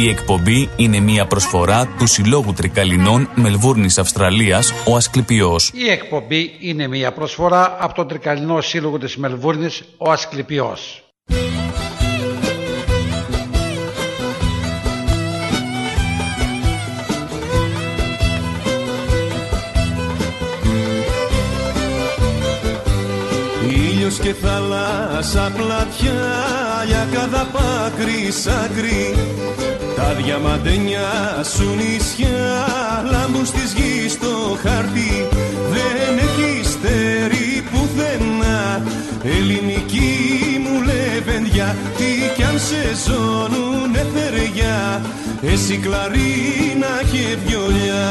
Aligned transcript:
Η 0.00 0.08
εκπομπή 0.08 0.68
είναι 0.76 1.00
μια 1.00 1.26
προσφορά 1.26 1.88
του 1.98 2.06
Συλλόγου 2.06 2.52
Τρικαλινών 2.52 3.28
Μελβούρνης 3.34 3.98
Αυστραλίας, 3.98 4.72
ο 4.86 4.96
Ασκληπιός. 4.96 5.70
Η 5.74 5.90
εκπομπή 5.90 6.56
είναι 6.60 6.86
μια 6.86 7.12
προσφορά 7.12 7.76
από 7.80 7.94
τον 7.94 8.08
Τρικαλινό 8.08 8.60
Σύλλογο 8.60 8.98
της 8.98 9.16
Μελβούρνης, 9.16 9.82
ο 9.96 10.10
Ασκληπιός. 10.10 11.02
Ήλιος 24.20 24.36
και 24.36 24.46
θάλασσα 24.46 25.52
πλατιά 25.56 26.34
για 26.86 27.06
cada 27.12 27.46
πάκρη 27.52 28.30
σάκρη. 28.30 29.14
Τα 29.96 30.14
διαμαντένια 30.14 31.08
σου 31.56 31.74
νησιά 31.76 32.66
λάμπουν 33.10 33.46
στις 33.46 33.72
γης 33.72 34.12
στο 34.12 34.58
χαρτί 34.62 35.28
δεν 35.72 36.18
έχει 36.18 36.68
στέρι 36.68 37.62
πουθενά. 37.70 38.82
Ελληνική 39.22 40.16
μου 40.62 40.82
λεβενδιά 40.82 41.76
τι 41.96 42.34
κι 42.36 42.42
αν 42.42 42.58
σε 42.58 42.94
ζώνουνε 43.06 44.06
θεριά. 44.14 45.02
Εσύ 45.42 45.76
κλαρίνα 45.76 46.92
και 47.12 47.36
βιολιά 47.46 48.06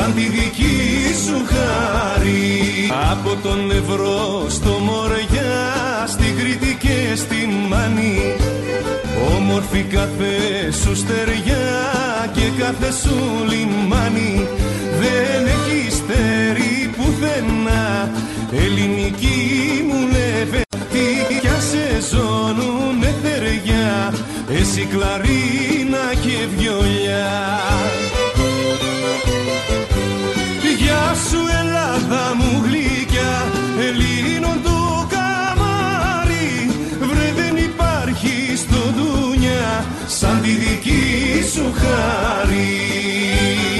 Σαν 0.00 0.14
τη 0.14 0.20
δική 0.20 0.76
σου 1.26 1.44
χάρη. 1.52 2.90
Από 3.10 3.36
τον 3.42 3.70
Ευρώ 3.70 4.46
στο 4.48 4.70
Μοριά 4.70 6.06
Στην 6.06 6.36
Κρήτη 6.36 6.76
και 6.80 7.16
στη 7.16 7.48
Μανή 7.68 8.34
Όμορφη 9.36 9.82
κάθε 9.82 10.34
σου 10.82 10.96
στεριά 10.96 11.66
και 12.32 12.62
κάθε 12.62 12.92
σου 13.02 13.16
λιμάνι. 13.48 14.46
Δεν 15.00 15.46
έχεις 15.46 15.94
στέρι 15.94 16.90
πουθενά. 16.96 18.10
Ελληνική 18.52 19.84
μου 19.88 20.00
λεβε 20.06 20.62
Τι 20.92 21.34
κι 21.40 21.48
αν 21.48 21.62
σε 21.70 21.86
ζώνουνε 22.10 23.14
θεριά. 23.22 24.14
Εσύ 24.60 24.88
κλαρίνα 24.92 26.04
και 26.22 26.36
βιολιά 26.56 27.26
σου 31.28 31.40
Ελλάδα 31.60 32.34
μου 32.38 32.62
γλυκιά 32.64 33.34
Ελλήνων 33.86 34.62
το 34.62 35.06
καμάρι. 35.14 36.70
Βρε 37.00 37.32
δεν 37.40 37.56
υπάρχει 37.56 38.56
στο 38.56 38.80
δούνια 38.96 39.86
Σαν 40.06 40.40
τη 40.42 40.50
δική 40.50 41.42
σου 41.52 41.72
χάρη 41.80 43.77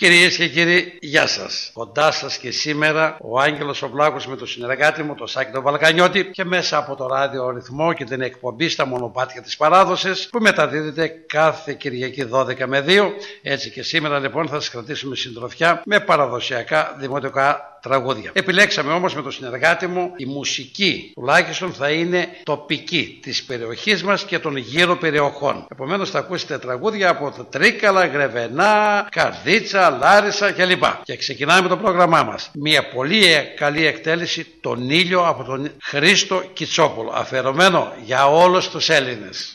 Κυρίες 0.00 0.36
και 0.36 0.48
κύριοι, 0.48 0.98
γεια 1.00 1.26
σας. 1.26 1.70
Κοντά 1.72 2.10
σας 2.10 2.36
και 2.36 2.50
σήμερα 2.50 3.16
ο 3.20 3.40
Άγγελος 3.40 3.82
ο 3.82 3.88
Βλάκος 3.88 4.26
με 4.26 4.36
το 4.36 4.46
συνεργάτη 4.46 5.02
μου, 5.02 5.14
το 5.14 5.26
Σάκη 5.26 5.52
τον 5.52 5.62
Βαλκανιώτη 5.62 6.24
και 6.24 6.44
μέσα 6.44 6.76
από 6.76 6.96
το 6.96 7.06
ράδιο 7.06 7.50
ρυθμό 7.50 7.92
και 7.92 8.04
την 8.04 8.20
εκπομπή 8.20 8.68
στα 8.68 8.86
μονοπάτια 8.86 9.42
της 9.42 9.56
παράδοσης 9.56 10.28
που 10.28 10.38
μεταδίδεται 10.40 11.08
κάθε 11.08 11.72
Κυριακή 11.72 12.28
12 12.32 12.66
με 12.66 12.84
2. 12.88 13.10
Έτσι 13.42 13.70
και 13.70 13.82
σήμερα 13.82 14.18
λοιπόν 14.18 14.48
θα 14.48 14.54
σας 14.54 14.70
κρατήσουμε 14.70 15.16
συντροφιά 15.16 15.82
με 15.84 16.00
παραδοσιακά 16.00 16.96
δημοτικά 16.98 17.78
τραγούδια. 17.82 18.30
Επιλέξαμε 18.34 18.92
όμως 18.92 19.14
με 19.14 19.22
το 19.22 19.30
συνεργάτη 19.30 19.86
μου 19.86 20.12
η 20.16 20.24
μουσική 20.24 21.12
τουλάχιστον 21.14 21.72
θα 21.72 21.90
είναι 21.90 22.28
τοπική 22.42 23.18
της 23.22 23.44
περιοχής 23.44 24.02
μας 24.02 24.24
και 24.24 24.38
των 24.38 24.56
γύρω 24.56 24.96
περιοχών. 24.96 25.66
Επομένως 25.70 26.10
θα 26.10 26.18
ακούσετε 26.18 26.58
τραγούδια 26.58 27.10
από 27.10 27.32
το 27.36 27.44
Τρίκαλα, 27.44 28.06
Γρεβενά, 28.06 29.06
Καρδίτσα, 29.10 29.90
Λάρισα 29.90 30.52
κλπ. 30.52 30.84
Και 31.02 31.16
ξεκινάμε 31.16 31.68
το 31.68 31.76
πρόγραμμά 31.76 32.22
μας. 32.22 32.50
Μια 32.54 32.88
πολύ 32.88 33.24
καλή 33.56 33.86
εκτέλεση 33.86 34.46
τον 34.60 34.90
ήλιο 34.90 35.26
από 35.26 35.44
τον 35.44 35.70
Χρήστο 35.82 36.42
Κιτσόπουλο 36.52 37.12
αφιερωμένο 37.14 37.92
για 38.04 38.26
όλους 38.26 38.68
τους 38.68 38.88
Έλληνες. 38.88 39.54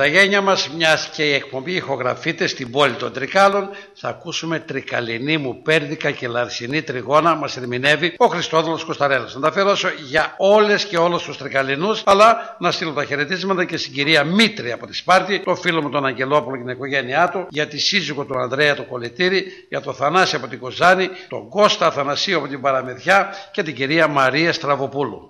τα 0.00 0.06
γένια 0.06 0.40
μας, 0.40 0.68
μιας 0.68 1.10
και 1.14 1.22
η 1.22 1.32
εκπομπή 1.32 1.72
ηχογραφείται 1.72 2.46
στην 2.46 2.70
πόλη 2.70 2.92
των 2.92 3.12
Τρικάλων, 3.12 3.68
θα 3.94 4.08
ακούσουμε 4.08 4.58
τρικαλινή 4.58 5.38
μου 5.38 5.62
πέρδικα 5.62 6.10
και 6.10 6.28
λαρσινή 6.28 6.82
τριγώνα, 6.82 7.34
μας 7.34 7.56
ερμηνεύει 7.56 8.14
ο 8.16 8.26
Χριστόδουλος 8.26 8.84
Κωνσταρέλας. 8.84 9.34
Να 9.34 9.40
τα 9.40 9.48
αφαιρώσω 9.48 9.88
για 10.08 10.34
όλες 10.38 10.84
και 10.84 10.96
όλους 10.96 11.22
τους 11.22 11.38
τρικαλινούς, 11.38 12.02
αλλά 12.06 12.56
να 12.58 12.70
στείλω 12.70 12.92
τα 12.92 13.04
χαιρετίσματα 13.04 13.64
και 13.64 13.76
στην 13.76 13.92
κυρία 13.92 14.24
Μήτρη 14.24 14.72
από 14.72 14.86
τη 14.86 14.94
Σπάρτη, 14.94 15.40
το 15.40 15.54
φίλο 15.54 15.82
μου 15.82 15.90
τον 15.90 16.06
Αγγελόπουλο 16.06 16.56
και 16.56 16.62
την 16.62 16.72
οικογένειά 16.72 17.28
του, 17.28 17.46
για 17.50 17.66
τη 17.66 17.78
σύζυγο 17.78 18.24
του 18.24 18.38
Ανδρέα 18.38 18.74
το 18.74 18.82
Κολετήρη, 18.82 19.44
για 19.68 19.80
το 19.80 19.92
Θανάση 19.92 20.36
από 20.36 20.48
την 20.48 20.58
Κοζάνη, 20.58 21.08
τον 21.28 21.48
Κώστα 21.48 21.86
Αθανασίου 21.86 22.36
από 22.38 22.48
την 22.48 22.60
Παραμεθιά 22.60 23.34
και 23.52 23.62
την 23.62 23.74
κυρία 23.74 24.08
Μαρία 24.08 24.52
Στραβοπούλου. 24.52 25.29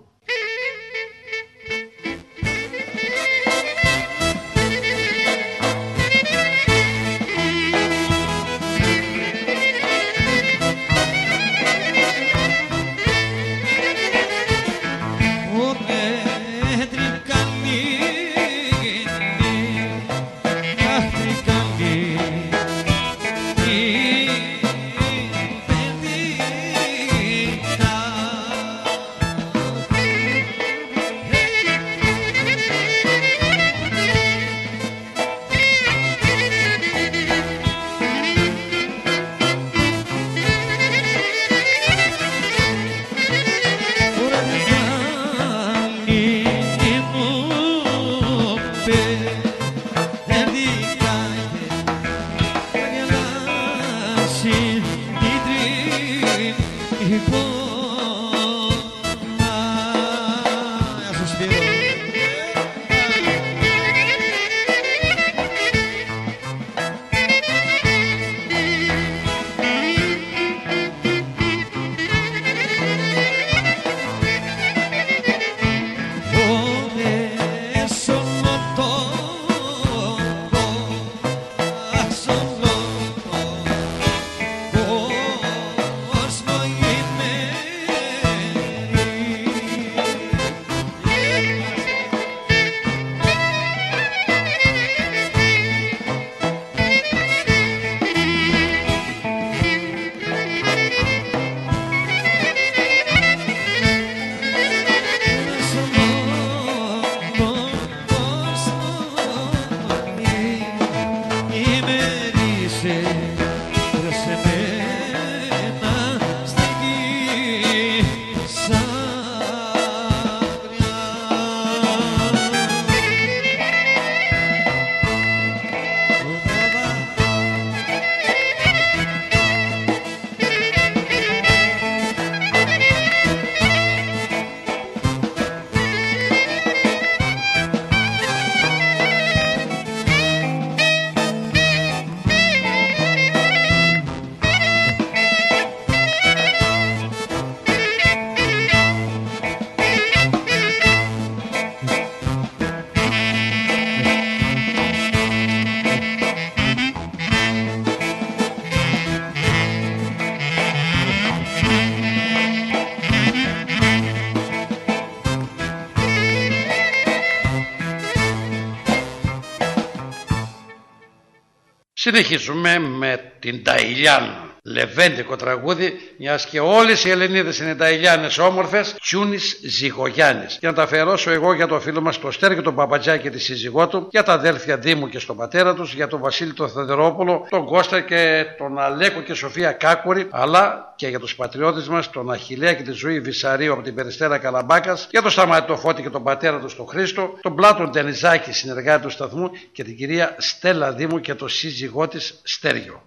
Συνεχίζουμε 172.13 172.79
με 172.79 173.33
την 173.39 173.63
Ταϊλιάν 173.65 174.40
λεβέντικο 174.71 175.37
τραγούδι, 175.37 176.01
μιας 176.19 176.47
και 176.47 176.61
όλες 176.61 177.05
οι 177.05 177.11
Ελληνίδες 177.11 177.59
είναι 177.59 177.75
ταϊλιάνε 177.75 178.29
όμορφες, 178.41 178.95
Τσούνη 179.01 179.39
Ζυγογιάννης. 179.63 180.57
Για 180.61 180.69
να 180.69 180.75
τα 180.75 180.83
αφιερώσω 180.83 181.31
εγώ 181.31 181.55
για 181.55 181.67
το 181.67 181.81
φίλο 181.81 182.01
μας 182.01 182.19
το 182.19 182.31
Στέργιο 182.31 182.63
τον 182.63 182.75
Παπατζά 182.75 183.17
και 183.17 183.31
τη 183.31 183.39
σύζυγό 183.39 183.89
του, 183.89 184.09
για 184.11 184.23
τα 184.23 184.33
αδέλφια 184.33 184.77
Δήμου 184.77 185.09
και 185.09 185.19
στον 185.19 185.37
πατέρα 185.37 185.75
τους, 185.75 185.95
για 185.95 186.07
τον 186.07 186.21
Βασίλη 186.21 186.53
τον 186.53 186.71
Θεδερόπουλο, 186.71 187.47
τον 187.51 187.65
Κώστα 187.65 188.01
και 188.01 188.45
τον 188.59 188.79
Αλέκο 188.79 189.21
και 189.21 189.35
Σοφία 189.35 189.73
Κάκουρη, 189.73 190.27
αλλά 190.31 190.93
και 190.97 191.09
για 191.09 191.19
τους 191.19 191.35
πατριώτες 191.35 191.89
μας, 191.89 192.11
τον 192.11 192.31
Αχηλέα 192.31 192.75
και 192.75 192.83
τη 192.83 192.93
ζωή 192.93 193.21
Βυσαρίου 193.21 193.73
από 193.73 193.83
την 193.83 193.95
Περιστέρα 193.95 194.39
Καλαμπάκας, 194.39 195.07
για 195.11 195.23
τον 195.23 195.31
Σταματή 195.31 195.67
το 195.67 195.77
Φώτη 195.77 196.03
και 196.03 196.11
τον 196.11 196.23
πατέρα 196.23 196.59
τους 196.59 196.77
τον 196.77 196.87
Χρήστο, 196.87 197.39
τον 197.41 197.55
Πλάτων 197.55 197.93
Τενιζάκη, 197.93 198.53
συνεργάτη 198.53 199.03
του 199.03 199.11
σταθμού 199.11 199.51
και 199.73 199.85
την 199.85 199.97
κυρία 199.97 200.35
Στέλλα 200.39 200.93
Δήμου 200.93 201.21
και 201.21 201.35
το 201.35 201.49
σύζυγό 201.49 202.09
της 202.09 202.41
Στέργιο. 202.43 203.03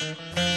Σε 0.00 0.49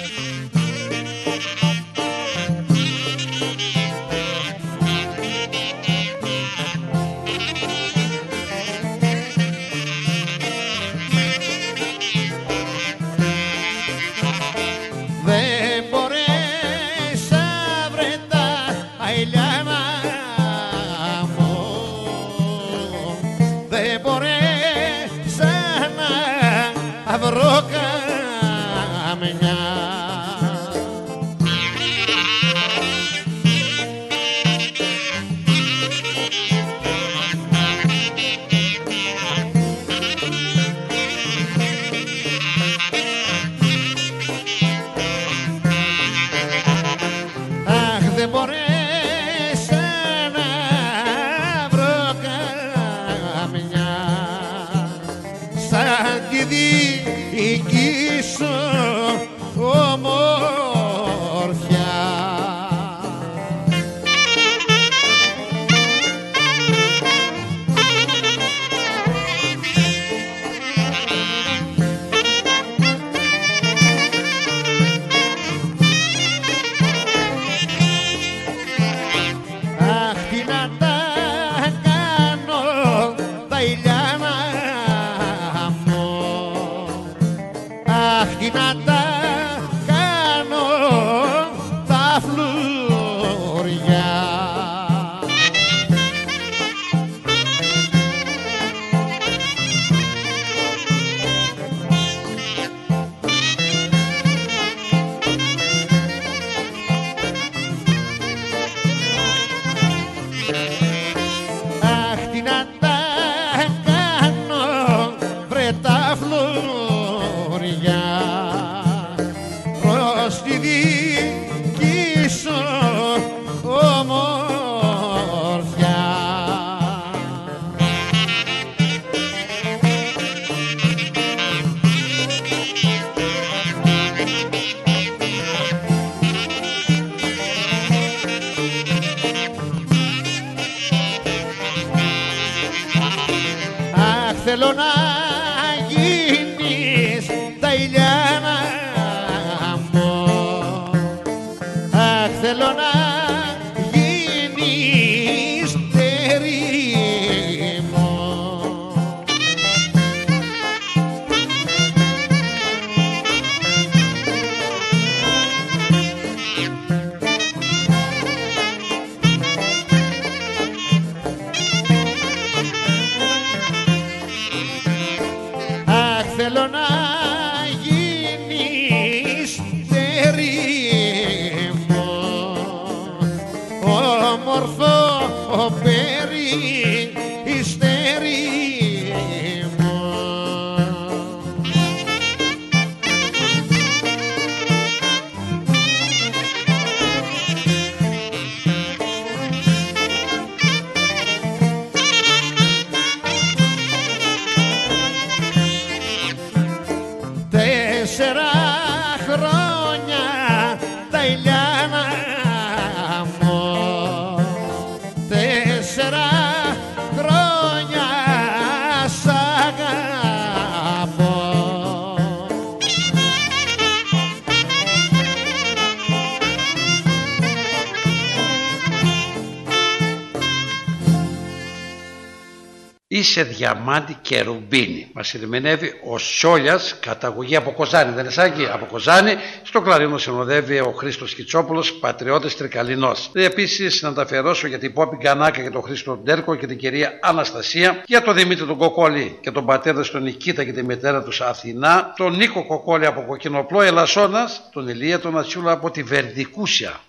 διαμάντι 234.34 234.38
και 234.38 234.42
ρουμπίνι. 234.42 235.08
Μας 235.14 235.34
ερμηνεύει 235.34 235.94
ο 236.04 236.18
Σιόλια, 236.18 236.80
καταγωγή 237.00 237.56
από 237.56 237.72
Κοζάνη, 237.72 238.12
δεν 238.12 238.24
είναι 238.24 238.34
σάκι, 238.34 238.68
από 238.72 238.86
Κοζάνη. 238.86 239.36
Στο 239.64 239.82
κλαρίνο 239.82 240.18
συνοδεύει 240.18 240.80
ο 240.80 240.94
Χρήστος 240.98 241.36
Κιτσόπουλο, 241.36 241.84
πατριώτης 242.00 242.58
Τρικαλινός. 242.58 243.30
Επίσης 243.34 244.02
να 244.02 244.14
τα 244.14 244.22
αφιερώσω 244.22 244.68
για 244.68 244.80
την 244.80 244.94
Πόπη 244.94 245.16
Γκανάκα 245.16 245.62
και 245.62 245.70
τον 245.70 245.82
Χρήστο 245.82 246.20
Ντέρκο 246.24 246.56
και 246.56 246.68
την 246.68 246.78
κυρία 246.78 247.20
Αναστασία, 247.22 248.04
για 248.06 248.22
τον 248.22 248.36
Δημήτρη 248.36 248.66
τον 248.66 248.78
Κοκόλη 248.78 249.38
και 249.42 249.52
τον 249.52 249.66
πατέρα 249.66 250.04
στον 250.04 250.24
Νικήτα 250.24 250.64
και 250.64 250.74
τη 250.74 250.84
μητέρα 250.84 251.24
τους 251.24 251.42
Αθηνά, 251.42 252.14
τον 252.18 252.36
Νίκο 252.36 252.66
Κοκόλη 252.66 253.06
από 253.06 253.22
Κοκκινοπλό 253.22 253.82
Ελασσόνας, 253.82 254.70
τον 254.72 254.88
Ηλία 254.88 255.20
τον 255.20 255.38
Ατσιούλα 255.38 255.72
από 255.72 255.92
τη 255.92 256.04
Βερδικούσια. 256.04 257.00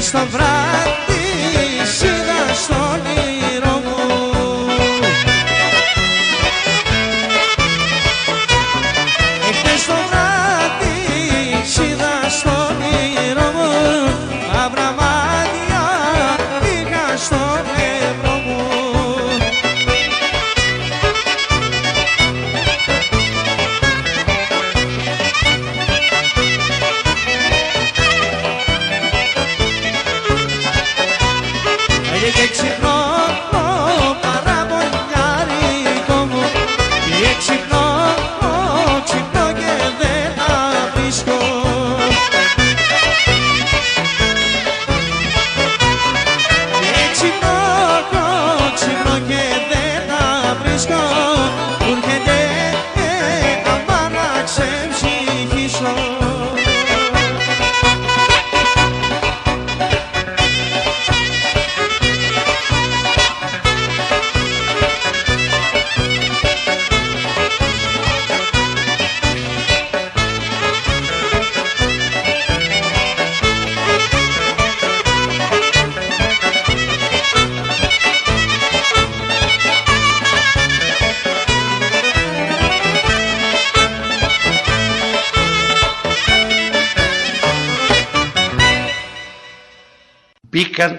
στα 0.00 1.03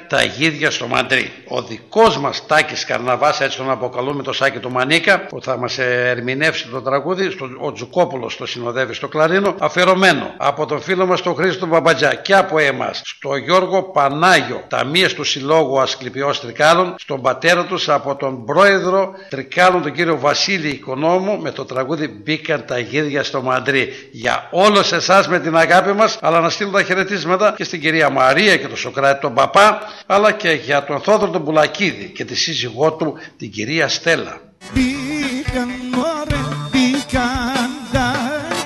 μπήκαν 0.05 0.07
τα 0.07 0.34
γίδια 0.37 0.71
στο 0.71 0.87
μαντρί. 0.87 1.31
Ο 1.47 1.61
δικός 1.61 2.17
μας 2.17 2.45
Τάκης 2.45 2.85
Καρναβάς, 2.85 3.41
έτσι 3.41 3.57
τον 3.57 3.69
αποκαλούμε 3.71 4.23
το 4.23 4.33
Σάκη 4.33 4.59
του 4.59 4.71
Μανίκα, 4.71 5.19
που 5.19 5.41
θα 5.41 5.57
μας 5.57 5.77
ερμηνεύσει 5.77 6.67
το 6.67 6.81
τραγούδι, 6.81 7.29
στο, 7.31 7.49
ο 7.59 7.71
Τζουκόπουλος 7.71 8.37
το 8.37 8.45
συνοδεύει 8.45 8.93
στο 8.93 9.07
κλαρίνο, 9.07 9.55
αφιερωμένο 9.59 10.33
από 10.37 10.65
τον 10.65 10.81
φίλο 10.81 11.05
μας 11.05 11.21
τον 11.21 11.35
Χρήστο 11.35 11.65
Μπαμπατζά 11.65 12.15
και 12.15 12.35
από 12.35 12.59
εμάς, 12.59 13.01
στο 13.05 13.35
Γιώργο 13.35 13.83
Πανάγιο, 13.83 14.63
ταμείας 14.67 15.13
του 15.13 15.23
Συλλόγου 15.23 15.81
Ασκληπιός 15.81 16.41
Τρικάλων, 16.41 16.95
στον 16.97 17.21
πατέρα 17.21 17.65
τους 17.65 17.89
από 17.89 18.15
τον 18.15 18.45
πρόεδρο 18.45 19.13
Τρικάλων, 19.29 19.81
τον 19.81 19.91
κύριο 19.91 20.19
Βασίλη 20.19 20.69
Οικονόμου, 20.69 21.41
με 21.41 21.51
το 21.51 21.65
τραγούδι 21.65 22.07
Μπήκαν 22.07 22.65
τα 22.65 22.79
γίδια 22.79 23.23
στο 23.23 23.41
Μαντρί. 23.41 24.09
Για 24.11 24.48
όλους 24.51 24.91
εσάς 24.91 25.27
με 25.27 25.39
την 25.39 25.57
αγάπη 25.57 25.91
μας, 25.91 26.17
αλλά 26.21 26.39
να 26.39 26.50
στείλω 26.50 26.69
τα 26.71 26.83
χαιρετίσματα 26.83 27.53
και 27.57 27.63
στην 27.63 27.81
κυρία 27.81 28.09
Μαρία 28.09 28.57
και 28.57 28.67
τον 28.67 28.77
Σοκράτη 28.77 29.21
τον 29.21 29.33
Παπά, 29.33 29.81
αλλά 30.05 30.25
και 30.31 30.50
για 30.51 30.83
τον 30.83 31.01
Θόδωρο 31.01 31.31
τον 31.31 31.44
Πουλακίδη 31.44 32.11
και 32.16 32.25
τη 32.25 32.35
σύζυγό 32.35 32.94
του 32.94 33.14
την 33.38 33.51
κυρία 33.51 33.88
Στέλλα. 33.88 34.42
Μπήκαν 34.74 35.70
μωρέ, 35.92 36.42
μπήκαν 36.72 37.70
τα 37.92 38.14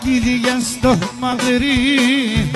γίδια 0.03 0.59
στο 0.59 0.97
Μαδρί 1.19 2.51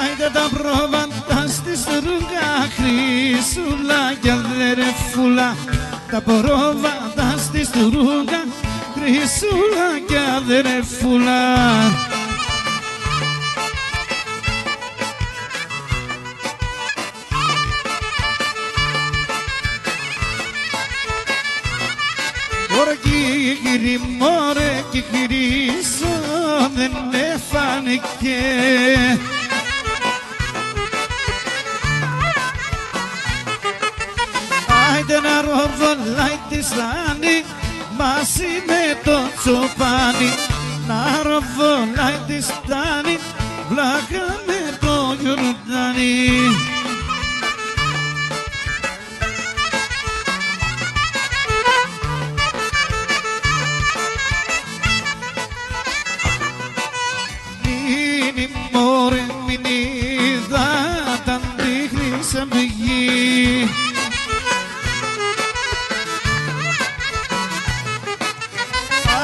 Άιντε 0.00 0.30
τα 0.32 0.48
πρόβατα 0.58 1.46
στη 1.48 1.76
στρούγα 1.76 2.50
χρυσούλα 2.76 4.14
κι 4.20 4.30
αδερεφούλα 4.30 5.56
τα 6.10 6.20
πρόβατα 6.20 7.34
στη 7.38 7.64
στρούγα 7.64 8.44
χρυσούλα 8.94 9.88
κι 10.06 10.16
αδερεφούλα 10.36 12.07
Ωραία 22.88 23.00
κύριε 23.62 23.98
μωρέ 24.18 24.84
και 24.90 25.02
γυρίσω 25.10 26.14
δεν 26.74 26.92
εφάνηκε 27.12 28.40
Άιντε 34.94 35.20
να 35.20 35.40
ροβολάει 35.40 36.38
τη 36.48 36.62
στάνη 36.62 37.44
μαζί 37.98 38.52
με 38.66 39.00
το 39.04 39.18
τσοπάνι 39.36 40.32
Να 40.86 41.22
ροβολάει 41.22 42.18
τη 42.26 42.42
στάνη 42.42 43.18
βλάκα 43.68 44.26
με 44.46 44.78
το 44.80 45.16
γιορτάνι 45.20 46.77
Μείνει 58.78 58.90
μωρέ 58.90 59.26
μην 59.46 59.60
είδα 59.64 60.68
τα 61.24 61.40
δείχνει 61.56 62.22
σαν 62.22 62.48
πηγή 62.48 63.68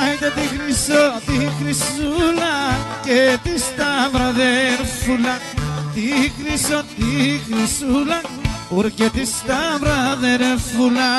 Άιντε 0.02 0.32
τη 0.34 0.40
χρυσό, 0.40 1.04
τη 1.26 1.38
χρυσούλα 1.62 2.78
και 3.04 3.38
τη 3.42 3.58
σταυραδέρφουλα. 3.58 5.40
Τη 5.94 6.32
χρυσό, 6.42 6.82
τη 6.96 7.40
χρυσούλα 7.46 8.20
ουρ 8.68 8.86
και 8.90 9.08
τη 9.08 9.24
σταυραδέρφουλα 9.24 11.10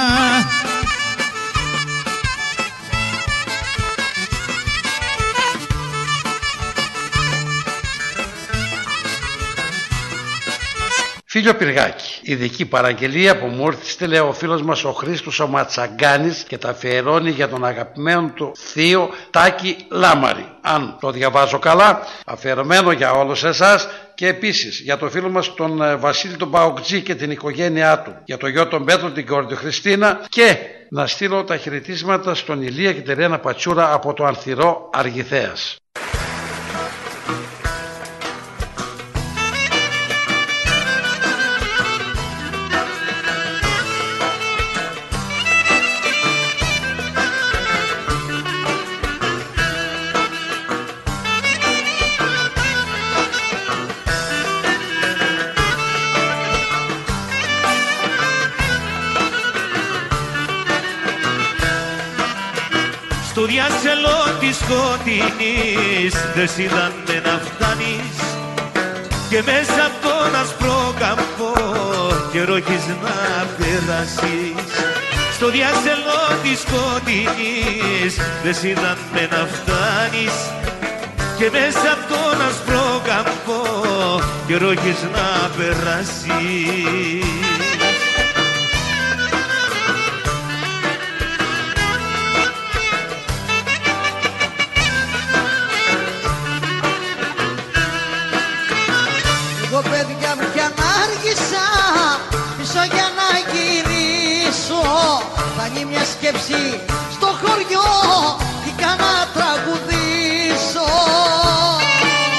Φίλιο 11.38 11.56
Πυργάκη, 11.56 12.20
ειδική 12.22 12.66
παραγγελία 12.66 13.40
που 13.40 13.46
μου 13.46 13.66
ήρθε 13.66 13.90
στείλε 13.90 14.20
ο 14.20 14.34
φίλος 14.34 14.62
μας 14.62 14.84
ο 14.84 14.92
Χρήστος 14.92 15.40
ο 15.40 15.48
Ματσαγκάνης 15.48 16.44
και 16.48 16.58
τα 16.58 16.70
αφιερώνει 16.70 17.30
για 17.30 17.50
τον 17.50 17.66
αγαπημένο 17.66 18.32
του 18.36 18.52
θείο 18.58 19.10
Τάκη 19.30 19.76
Λάμαρη. 19.90 20.48
Αν 20.62 20.98
το 21.00 21.12
διαβάζω 21.12 21.60
καλά, 21.60 22.00
αφιερωμένο 22.26 22.92
για 22.92 23.12
όλους 23.12 23.44
εσάς 23.44 23.88
και 24.16 24.28
επίσης 24.28 24.80
για 24.80 24.98
το 24.98 25.10
φίλο 25.10 25.30
μας 25.30 25.54
τον 25.54 25.82
ε, 25.82 25.96
Βασίλη 25.96 26.36
τον 26.36 26.52
Παοκτζή 26.52 27.02
και 27.02 27.16
την 27.16 27.32
οικογένειά 27.32 28.00
του, 28.00 28.16
για 28.26 28.38
το 28.38 28.48
γιο 28.48 28.68
τον 28.68 28.86
Πέτρο, 28.86 29.12
την 29.12 29.26
κόρη 29.26 29.46
του 29.46 29.56
Χριστίνα 29.56 30.26
και 30.30 30.58
να 30.90 31.08
στείλω 31.08 31.44
τα 31.44 31.58
χαιρετίσματα 31.58 32.36
στον 32.36 32.62
Ηλία 32.62 32.94
και 32.94 33.02
την 33.02 33.16
Ρένα 33.16 33.40
Πατσούρα 33.40 33.94
από 33.94 34.14
το 34.14 34.26
Ανθυρό 34.26 34.90
Αργηθέας. 34.94 35.78
Της 65.06 65.14
σκοτεινής 65.14 66.14
δεν 66.36 66.48
σ' 66.48 66.58
είδανε 66.58 67.18
να 67.26 67.36
φτάνεις. 67.46 68.16
Και 69.30 69.42
μέσα 69.46 69.82
από 69.88 69.98
τον 70.06 70.36
ασπρό 70.42 70.94
καμπό 71.00 71.54
καιρό 72.32 72.56
έχεις 72.56 72.86
να 73.04 73.18
περάσεις. 73.58 74.66
Στο 75.36 75.48
διάσελο 75.50 76.22
της 76.44 76.60
σκοτεινής 76.66 78.14
δεν 78.44 78.54
σ' 78.60 78.64
είδανε 78.64 79.24
να 79.34 79.42
φτάνεις. 79.56 80.36
Και 81.38 81.50
μέσα 81.52 81.88
από 81.96 82.06
τον 82.14 82.38
ασπρό 82.48 83.02
καμπό 83.08 83.62
καιρό 84.48 84.70
έχεις 84.72 85.02
να 85.16 85.50
περάσεις 85.58 87.45
θα 106.06 106.06
γίνει 106.06 106.06
μια 106.06 106.14
σκέψη 106.14 106.80
στο 107.12 107.26
χωριό 107.26 107.90
τι 108.64 108.72
κάνα 108.82 109.28
τραγουδήσω. 109.34 110.90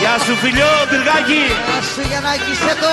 Γεια 0.00 0.18
σου 0.24 0.34
φιλιό 0.34 0.72
Πυργάκη 0.90 1.44
Γεια 1.66 1.82
σου 1.94 2.02
για 2.08 2.20
να 2.20 2.28
αγγίσε 2.28 2.76
το 2.80 2.86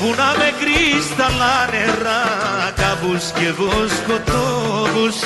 Βουνά 0.00 0.34
με 0.38 0.52
κρύσταλλα 0.60 1.68
νερά 1.70 2.24
Κάμπους 2.76 3.24
και 3.30 3.52
βοσκοτόπους 3.52 5.16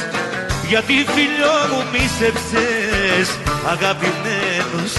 Γιατί 0.69 0.93
φιλιό 0.93 1.57
μου 1.71 1.83
μίσεψες 1.93 3.29
Αγαπημένος 3.73 4.93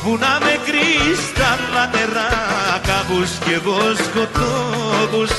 τόπος 0.00 0.10
Βουνά 0.10 0.38
με 0.40 0.58
κρύσταλλα 0.64 1.90
νερά 1.92 2.80
Κάμπους 2.86 3.30
και 3.44 3.58
βοσκοτόπους 3.58 5.30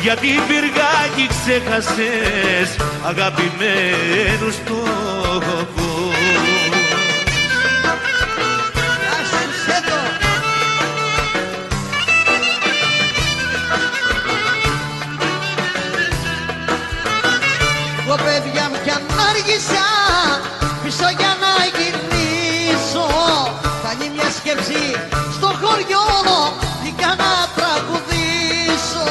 γιατί 0.00 0.26
πυργάκι 0.26 1.26
ξέχασες 1.28 2.76
αγαπημένους 3.04 4.56
τόπους. 4.66 6.14
Γεια 9.00 9.18
σου 9.30 9.40
σε 9.64 9.82
το 9.86 9.98
Εγώ 18.06 18.14
παιδιά 18.14 18.68
μου 18.70 18.78
κι 18.84 18.90
αν 18.90 19.02
άργησα 19.28 19.75
σκέψη 24.46 24.94
στο 25.32 25.46
χωριό 25.46 26.04
βγήκα 26.80 27.06
να 27.06 27.32
τραγουδήσω. 27.56 29.08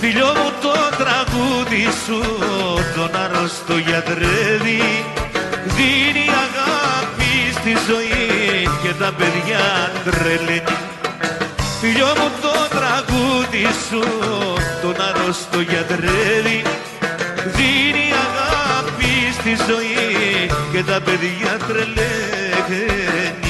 Φίλιο 0.00 0.26
μου 0.26 0.50
το 0.62 0.74
τραγούδι 0.96 1.88
σου 2.04 2.22
τον 2.94 3.20
άρρωστο 3.20 3.76
γιατρεύει. 3.76 5.04
Δίνει 5.64 6.26
αγάπη 6.46 7.52
στη 7.52 7.72
ζωή 7.88 8.68
και 8.82 8.92
τα 8.98 9.12
παιδιά 9.18 9.92
τρελαίνει. 10.04 10.93
Φίλιο 11.86 12.06
μου 12.06 12.30
το 12.42 12.76
τραγούδι 12.76 13.66
σου 13.88 14.02
τον 14.82 14.94
άρρωστο 15.08 15.60
γιατρεύει 15.60 16.62
δίνει 17.44 18.08
αγάπη 18.26 19.32
στη 19.32 19.56
ζωή 19.68 20.50
και 20.72 20.82
τα 20.82 21.00
παιδιά 21.00 21.56
τρελαίνει 21.68 23.43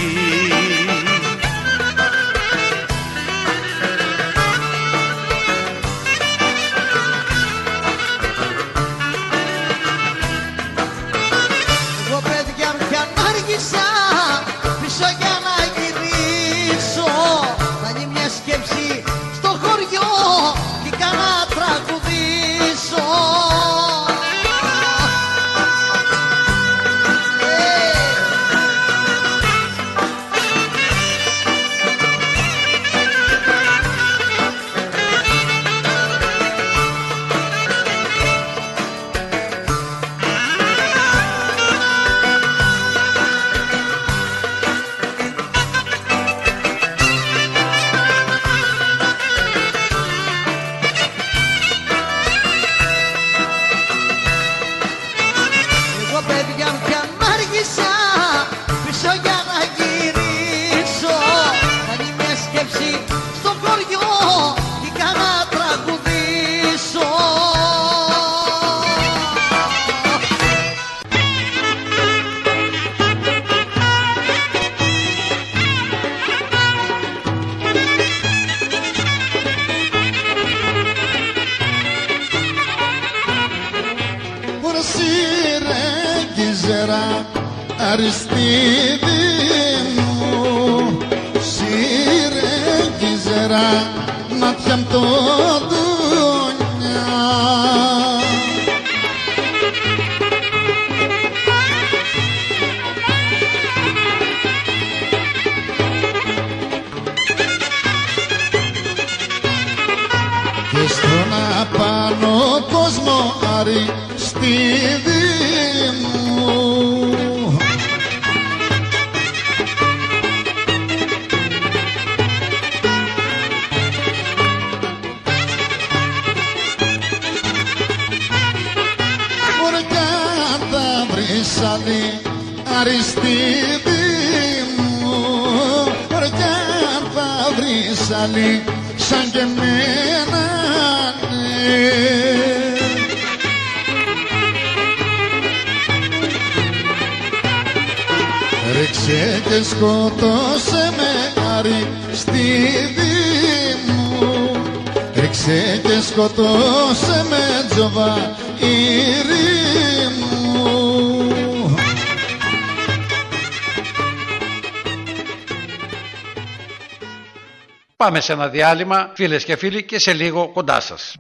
σε 168.24 168.32
ένα 168.32 168.48
διάλειμμα 168.48 169.10
φίλες 169.14 169.44
και 169.44 169.56
φίλοι 169.56 169.82
και 169.84 169.98
σε 169.98 170.12
λίγο 170.12 170.48
κοντά 170.48 170.80
σας. 170.80 171.13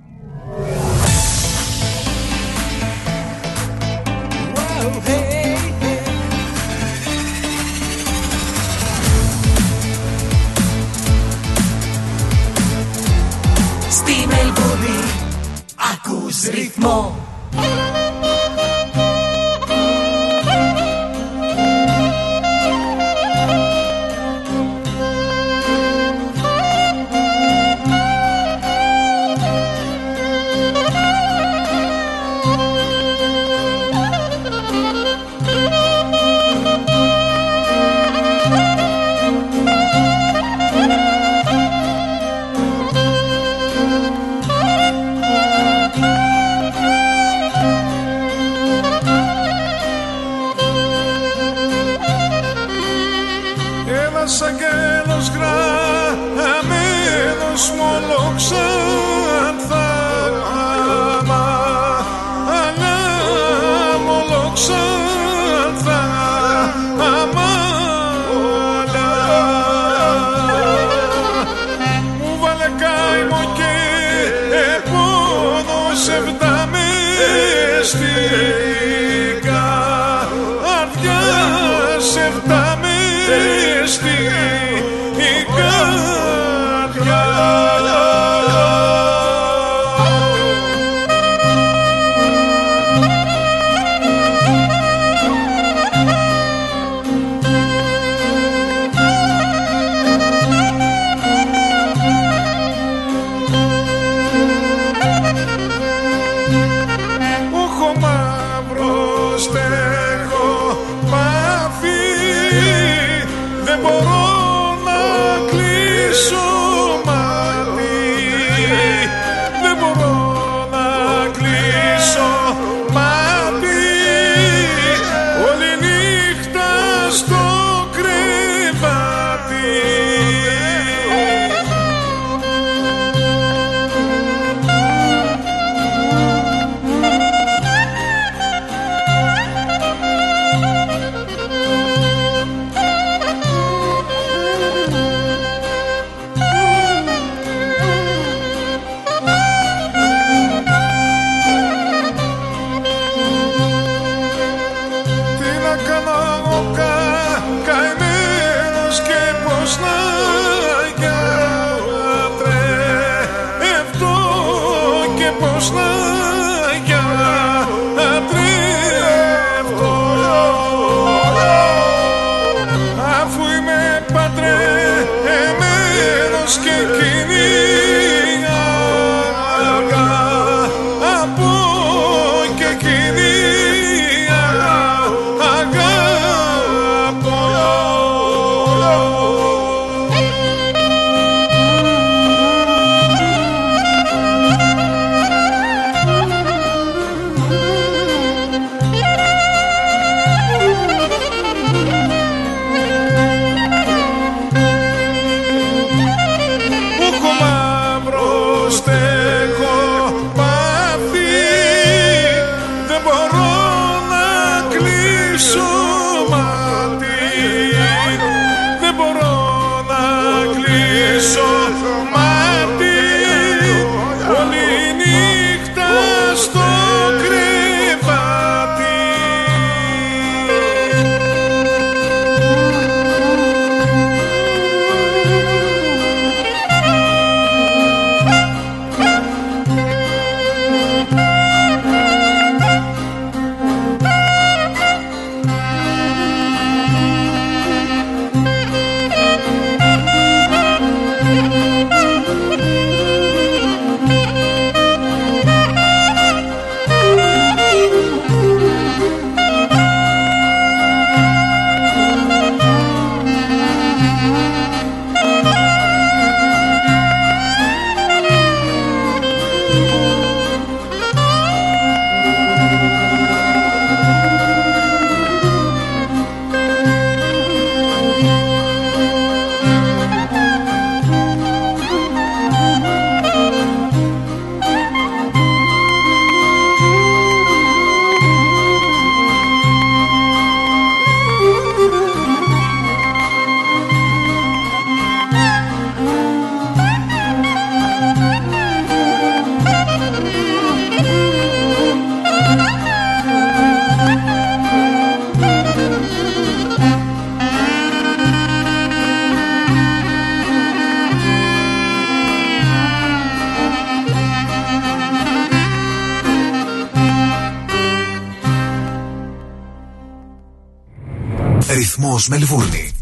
Ρυθμός 321.96 322.28
Μελβούρνη. 322.28 322.92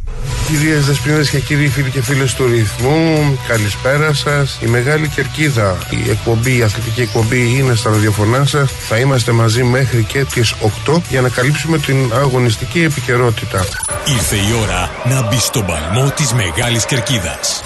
Κυρίες 0.46 0.86
Δεσποινίδε 0.86 1.24
και 1.24 1.40
κύριοι 1.40 1.68
φίλοι 1.68 1.90
και 1.90 2.02
φίλες 2.02 2.34
του 2.34 2.46
ρυθμού, 2.46 3.38
καλησπέρα 3.48 4.14
σας. 4.14 4.58
Η 4.60 4.66
Μεγάλη 4.66 5.08
Κερκίδα, 5.08 5.78
η 5.90 6.10
εκπομπή, 6.10 6.56
η 6.56 6.62
αθλητική 6.62 7.00
εκπομπή 7.00 7.56
είναι 7.58 7.74
στα 7.74 7.90
ραδιοφωνά 7.90 8.44
σας. 8.44 8.70
Θα 8.88 8.98
είμαστε 8.98 9.32
μαζί 9.32 9.62
μέχρι 9.62 10.04
και 10.04 10.24
τις 10.24 10.54
8 10.60 11.02
για 11.10 11.20
να 11.20 11.28
καλύψουμε 11.28 11.78
την 11.78 12.12
αγωνιστική 12.14 12.82
επικαιρότητα. 12.82 13.64
Ήρθε 14.06 14.36
η 14.36 14.52
ώρα 14.62 14.90
να 15.04 15.28
μπει 15.28 15.38
στον 15.38 15.66
παλμό 15.66 16.10
της 16.10 16.32
Μεγάλης 16.32 16.84
Κερκίδας. 16.84 17.62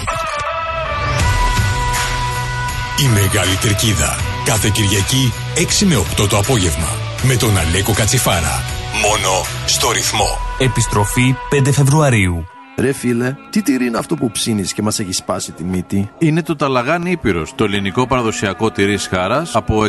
Η 2.99 3.07
Μεγάλη 3.13 3.55
Κερκίδα. 3.55 4.17
Κάθε 4.45 4.69
Κυριακή 4.73 5.33
6 5.55 5.85
με 5.85 5.95
8 5.95 6.27
το 6.27 6.37
απόγευμα. 6.37 6.97
Με 7.23 7.35
τον 7.35 7.57
Αλέκο 7.57 7.93
Κατσιφάρα. 7.93 8.76
Μόνο 9.01 9.29
στο 9.65 9.91
ρυθμό. 9.91 10.27
Επιστροφή 10.59 11.35
5 11.51 11.71
Φεβρουαρίου. 11.71 12.45
Ρε 12.77 12.91
φίλε, 12.91 13.35
τι 13.49 13.61
τυρί 13.61 13.85
είναι 13.85 13.97
αυτό 13.97 14.15
που 14.15 14.31
ψήνεις 14.31 14.73
και 14.73 14.81
μας 14.81 14.99
έχει 14.99 15.11
σπάσει 15.11 15.51
τη 15.51 15.63
μύτη; 15.63 16.09
Είναι 16.17 16.41
το 16.41 16.55
ταλαγάνι 16.55 17.11
Ήπειρος, 17.11 17.55
το 17.55 17.63
ελληνικό 17.63 18.07
παραδοσιακό 18.07 18.71
τυρί 18.71 18.97
χάρας 18.97 19.55
από 19.55 19.85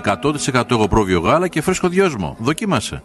100% 0.53 0.71
εγωπρόβιο 0.71 1.21
γάλα 1.21 1.49
και 1.49 1.61
φρέσκο 1.62 1.88
δυόσμο. 1.88 2.37
Δοκίμασε. 2.38 3.03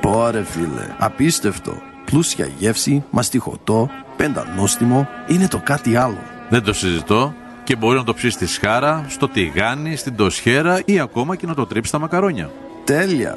Πόρε 0.00 0.44
φίλε, 0.44 0.94
απίστευτο. 0.98 1.82
Πλούσια 2.04 2.48
γεύση, 2.58 3.04
μαστιχωτό, 3.10 3.90
πεντανόστιμο, 4.16 5.08
είναι 5.26 5.48
το 5.48 5.60
κάτι 5.64 5.96
άλλο. 5.96 6.22
Δεν 6.48 6.62
το 6.62 6.72
συζητώ 6.72 7.34
και 7.64 7.76
μπορεί 7.76 7.96
να 7.96 8.04
το 8.04 8.14
ψήσεις 8.14 8.34
στη 8.34 8.46
σχάρα, 8.46 9.04
στο 9.08 9.28
τηγάνι, 9.28 9.96
στην 9.96 10.16
τοσχέρα 10.16 10.82
ή 10.84 11.00
ακόμα 11.00 11.36
και 11.36 11.46
να 11.46 11.54
το 11.54 11.66
τρίψεις 11.66 11.88
στα 11.88 11.98
μακαρόνια. 11.98 12.50
Τέλεια. 12.84 13.36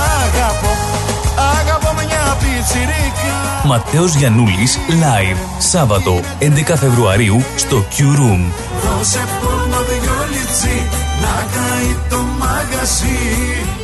πιτσιρίκα 2.61 3.65
Ματέος 3.65 4.15
Γιαννούλης 4.15 4.77
Live 4.89 5.37
Σάββατο 5.57 6.19
11 6.39 6.45
Φεβρουαρίου 6.77 7.43
στο 7.55 7.85
Q 7.91 8.01
Room. 8.01 8.51
Δώσε 8.83 9.19
πόνο 9.41 9.77
δυο 9.89 10.13
λιτσί 10.31 10.87
να 11.21 11.45
καεί 11.51 11.95
το 12.09 12.17
μαγαζί 12.39 13.17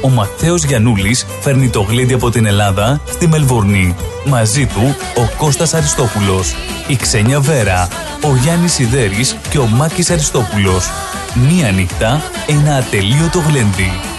Ο 0.02 0.10
Ματθαίος 0.10 0.64
Γιαννούλης 0.64 1.26
φέρνει 1.42 1.70
το 1.70 1.82
γλέντι 1.82 2.14
από 2.14 2.30
την 2.30 2.46
Ελλάδα 2.46 3.02
στη 3.10 3.28
Μελβούρνη. 3.28 3.96
Μαζί 4.26 4.66
του 4.66 4.96
ο 5.16 5.36
Κώστας 5.38 5.74
Αριστόπουλος, 5.74 6.56
η 6.88 6.96
Ξένια 6.96 7.40
Βέρα, 7.40 7.88
ο 8.24 8.36
Γιάννης 8.36 8.74
Σιδέρης 8.74 9.38
και 9.50 9.60
ο 9.60 9.66
Μάκης 9.66 10.10
Αριστόπουλος. 10.10 10.90
Μία 11.34 11.72
νύχτα, 11.72 12.22
ένα 12.48 12.76
ατελείωτο 12.76 13.40
γλέντι. 13.40 14.17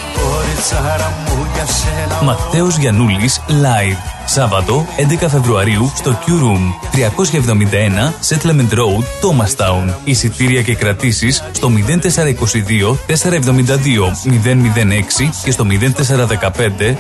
Κοριτσάρα 0.59 1.13
μου 1.29 1.47
για 1.55 1.67
σένα 1.67 2.23
Ματθαίος 2.23 2.77
Γιαννούλης 2.77 3.41
Live. 3.49 3.97
Σάββατο 4.27 4.87
11 5.23 5.27
Φεβρουαρίου 5.29 5.93
στο 5.97 6.19
Q 6.27 6.31
Room 6.31 6.97
371 6.97 8.13
Settlement 8.29 8.75
Road, 8.75 9.03
Thomastown. 9.23 9.95
Εισιτήρια 10.05 10.63
και 10.63 10.75
κρατήσεις 10.75 11.45
στο 11.53 11.69
0422 11.69 12.97
472 13.07 14.13
006 14.25 15.31
και 15.45 15.51
στο 15.51 15.67
0415 15.69 16.97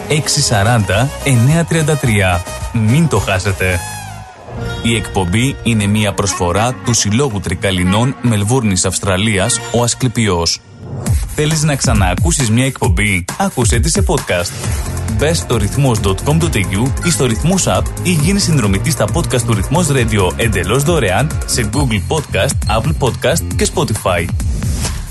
640 0.49 1.09
933. 2.37 2.40
Μην 2.73 3.09
το 3.09 3.18
χάσετε. 3.18 3.81
Η 4.83 4.97
εκπομπή 4.97 5.57
είναι 5.62 5.87
μια 5.87 6.12
προσφορά 6.12 6.75
του 6.85 6.92
Συλλόγου 6.92 7.40
Τρικαλινών 7.40 8.16
Μελβούρνης 8.23 8.85
Αυστραλίας, 8.85 9.61
ο 9.73 9.83
Ασκληπιός. 9.83 10.61
Θέλεις 11.35 11.62
να 11.62 11.77
ξαναακούσεις 11.77 12.51
μια 12.51 12.64
εκπομπή; 12.64 13.24
Άκουσέ 13.38 13.79
τη 13.81 13.90
σε 13.90 14.05
podcast. 14.07 14.51
Μπε 15.18 15.33
στο 15.33 15.57
ρυθμός.com.au 15.57 17.05
ή 17.05 17.11
στο 17.11 17.24
ρυθμός 17.27 17.64
app 17.68 17.83
ή 18.03 18.11
γίνει 18.11 18.38
συνδρομητής 18.38 18.92
στα 18.92 19.05
podcast 19.14 19.40
του 19.40 19.55
ρυθμός 19.55 19.88
radio 19.90 20.33
εντελώς 20.37 20.83
δωρεάν 20.83 21.38
σε 21.46 21.70
Google 21.72 22.16
Podcast, 22.16 22.79
Apple 22.79 22.92
Podcast 23.01 23.55
και 23.57 23.68
Spotify. 23.74 24.24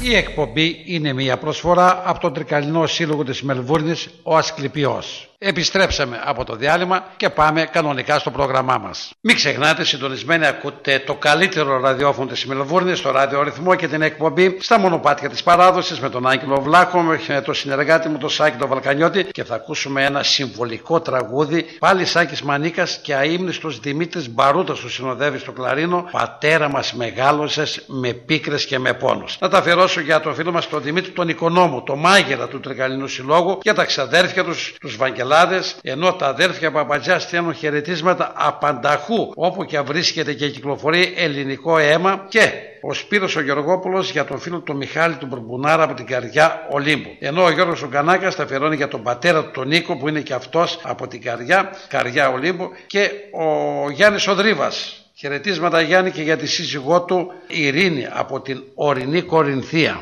Η 0.01 0.15
εκπομπή 0.15 0.81
είναι 0.85 1.13
μια 1.13 1.37
προσφορά 1.37 2.01
από 2.05 2.19
τον 2.19 2.33
Τρικαλινό 2.33 2.87
Σύλλογο 2.87 3.23
της 3.23 3.41
Μελβούρνης, 3.41 4.09
ο 4.23 4.35
Ασκληπιός. 4.37 5.29
Επιστρέψαμε 5.39 6.21
από 6.23 6.43
το 6.43 6.55
διάλειμμα 6.55 7.05
και 7.17 7.29
πάμε 7.29 7.65
κανονικά 7.71 8.19
στο 8.19 8.31
πρόγραμμά 8.31 8.77
μας. 8.77 9.11
Μην 9.21 9.35
ξεχνάτε, 9.35 9.83
συντονισμένοι 9.83 10.45
ακούτε 10.45 11.03
το 11.05 11.15
καλύτερο 11.15 11.79
ραδιόφωνο 11.79 12.27
της 12.27 12.45
Μελβούρνης, 12.45 13.01
το 13.01 13.11
ραδιορυθμό 13.11 13.75
και 13.75 13.87
την 13.87 14.01
εκπομπή 14.01 14.57
στα 14.59 14.79
μονοπάτια 14.79 15.29
της 15.29 15.43
παράδοσης 15.43 15.99
με 15.99 16.09
τον 16.09 16.27
Άγγελο 16.27 16.61
Βλάχο, 16.61 17.01
με 17.01 17.41
το 17.45 17.53
συνεργάτη 17.53 18.09
μου 18.09 18.17
τον 18.17 18.29
Σάκη 18.29 18.57
τον 18.57 18.69
Βαλκανιώτη 18.69 19.23
και 19.23 19.43
θα 19.43 19.55
ακούσουμε 19.55 20.05
ένα 20.05 20.23
συμβολικό 20.23 21.01
τραγούδι 21.01 21.65
πάλι 21.79 22.05
Σάκης 22.05 22.41
Μανίκας 22.41 22.99
και 23.01 23.15
αείμνηστος 23.15 23.79
Δημήτρης 23.79 24.29
Μπαρούτας 24.29 24.79
που 24.79 24.89
συνοδεύει 24.89 25.37
στο 25.37 25.51
κλαρίνο 25.51 26.09
«Πατέρα 26.11 26.69
μας 26.69 26.93
μεγάλωσες 26.93 27.83
με 27.87 28.13
πίκρες 28.13 28.65
και 28.65 28.79
με 28.79 28.93
πόνους». 28.93 29.37
Να 29.39 29.49
τα 29.49 29.57
αφιερώσω 29.57 29.99
για 29.99 30.19
το 30.19 30.33
φίλο 30.33 30.51
μας 30.51 30.69
τον 30.69 30.81
Δημήτρη 30.81 31.11
τον 31.11 31.29
Οικονόμου, 31.29 31.83
το 31.83 31.95
μάγερα 31.95 32.47
του 32.47 32.59
Τρικαλινού 32.59 33.07
Συλλόγου, 33.07 33.59
για 33.61 33.73
τα 33.73 33.85
ξαδέρφια 33.85 34.43
τους, 34.43 34.75
τους 34.79 34.95
Βαγγελάδες, 35.27 35.75
ενώ 35.81 36.13
τα 36.13 36.27
αδέρφια 36.27 36.71
Παπατζιά 36.71 37.19
στέλνουν 37.19 37.53
χαιρετίσματα 37.53 38.31
απανταχού 38.35 39.31
όπου 39.35 39.65
και 39.65 39.79
βρίσκεται 39.79 40.33
και 40.33 40.49
κυκλοφορεί 40.49 41.13
ελληνικό 41.17 41.77
αίμα 41.77 42.25
και 42.27 42.51
ο 42.81 42.93
Σπύρος 42.93 43.35
ο 43.35 43.41
Γεωργόπουλος 43.41 44.11
για 44.11 44.25
τον 44.25 44.39
φίλο 44.39 44.59
του 44.59 44.75
Μιχάλη 44.75 45.15
του 45.15 45.25
Μπουρμπουνάρα 45.25 45.83
από 45.83 45.93
την 45.93 46.05
καρδιά 46.05 46.67
Ολύμπου. 46.69 47.09
Ενώ 47.19 47.43
ο 47.43 47.51
Γιώργος 47.51 47.83
ο 47.83 47.87
Γκανάκας 47.87 48.35
τα 48.35 48.43
αφιερώνει 48.43 48.75
για 48.75 48.87
τον 48.87 49.03
πατέρα 49.03 49.43
του 49.43 49.51
τον 49.53 49.67
Νίκο 49.67 49.97
που 49.97 50.07
είναι 50.07 50.21
και 50.21 50.33
αυτός 50.33 50.79
από 50.83 51.07
την 51.07 51.21
καρδιά, 51.21 51.71
καρδιά 51.87 52.29
Ολύμπου 52.29 52.69
και 52.87 53.11
ο 53.31 53.89
Γιάννης 53.89 54.27
Οδρίβας. 54.27 55.01
Χαιρετίσματα 55.13 55.81
Γιάννη 55.81 56.11
και 56.11 56.21
για 56.21 56.37
τη 56.37 56.47
σύζυγό 56.47 57.01
του 57.01 57.31
Ειρήνη 57.47 58.07
από 58.11 58.41
την 58.41 58.63
ορεινή 58.75 59.21
Κορινθία. 59.21 60.01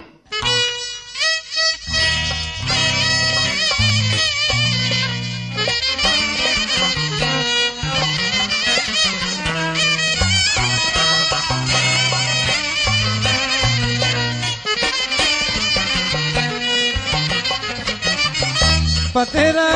Πατέρα 19.15 19.69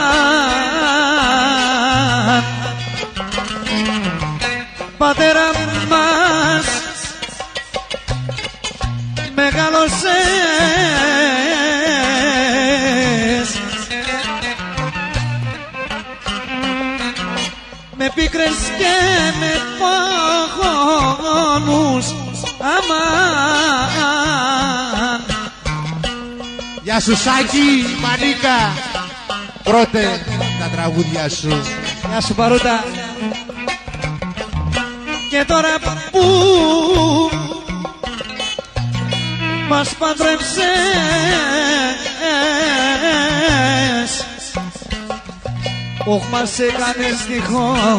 Πατέρα 4.99 5.47
μας 5.55 5.64
Γεια 26.95 27.03
σου 27.03 27.17
Σάκη, 27.17 27.97
Μανίκα. 28.01 28.73
Πρώτε 29.63 30.25
τα 30.61 30.69
τραγούδια 30.69 31.29
σου. 31.29 31.63
Γεια 32.11 32.21
σου 32.21 32.35
Παρούτα. 32.35 32.85
Και 35.31 35.45
τώρα 35.47 35.69
που 36.11 36.21
μας 39.69 39.95
παντρέψες 39.95 40.55
Όχ 46.05 46.29
μας 46.31 46.59
έκανες 46.59 47.27
τυχόνους 47.27 47.95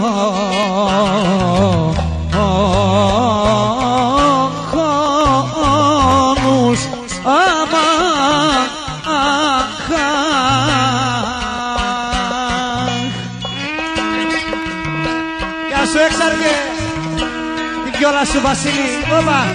σου 18.36 18.42
Βασίλη. 18.42 18.90
Όπα. 19.20 19.46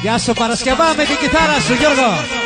Γεια 0.00 0.18
σου 0.18 0.32
Παρασκευά 0.32 0.94
με 0.96 1.04
την 1.04 1.16
κιθάρα 1.16 1.60
σου 1.60 1.74
Γιώργο 1.74 2.45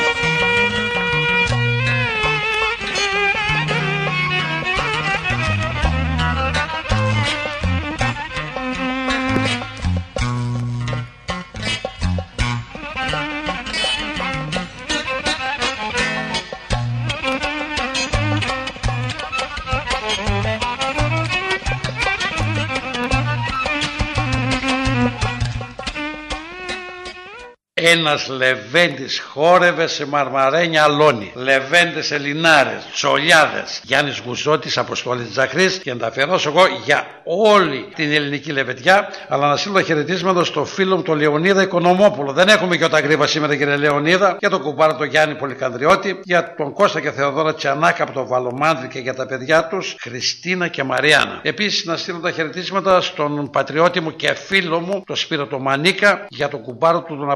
Ένας 27.92 28.28
Λεβέντης 28.28 29.20
χόρευε 29.20 29.86
σε 29.86 30.06
μαρμαρένια 30.06 30.82
αλόνι. 30.82 31.32
Λεβέντες 31.34 32.10
Ελληνάρες, 32.10 32.86
Τσολιάδες, 32.92 33.80
Γιάννης 33.82 34.22
Γουζώτης, 34.26 34.78
Αποστόλης 34.78 35.30
Τζαχρής 35.30 35.78
και 35.78 35.92
να 35.92 35.98
τα 35.98 36.06
αφιερώσω 36.06 36.48
εγώ 36.48 36.66
για 36.84 37.06
όλη 37.24 37.88
την 37.94 38.12
ελληνική 38.12 38.52
λεβεντιά. 38.52 39.08
Αλλά 39.28 39.48
να 39.48 39.56
στείλω 39.56 39.80
χαιρετίσματα 39.80 40.44
στο 40.44 40.64
φίλο 40.64 40.96
μου 40.96 41.02
τον 41.02 41.18
Λεωνίδα 41.18 41.62
Οικονομόπουλο. 41.62 42.32
Δεν 42.32 42.48
έχουμε 42.48 42.76
και 42.76 42.84
όταν 42.84 43.02
γρήβα 43.02 43.26
σήμερα 43.26 43.56
κύριε 43.56 43.76
Λεωνίδα. 43.76 44.36
Για 44.38 44.50
τον 44.50 44.62
κουμπάρο 44.62 44.94
τον 44.94 45.06
Γιάννη 45.06 45.34
Πολυκανδριώτη. 45.34 46.20
Για 46.22 46.54
τον 46.56 46.72
Κώστα 46.72 47.00
και 47.00 47.10
Θεοδόρα 47.10 47.54
Τσιανάκα 47.54 48.02
από 48.02 48.12
το 48.12 48.26
Βαλομάνδρη 48.26 48.88
και 48.88 48.98
για 48.98 49.14
τα 49.14 49.26
παιδιά 49.26 49.66
τους 49.66 49.96
Χριστίνα 50.00 50.68
και 50.68 50.82
Μαριάννα. 50.82 51.40
Επίσης 51.42 51.84
να 51.84 51.96
στείλω 51.96 52.18
τα 52.18 52.30
χαιρετίσματα 52.30 53.00
στον 53.00 53.50
πατριώτη 53.50 54.00
μου 54.00 54.16
και 54.16 54.34
φίλο 54.34 54.80
μου, 54.80 55.02
τον 55.06 55.16
Σπύρο 55.16 55.46
το 55.46 55.58
Μανίκα, 55.58 56.26
για 56.28 56.48
τον 56.48 56.62
κουμπάρο 56.62 57.02
του 57.02 57.16
τον 57.16 57.30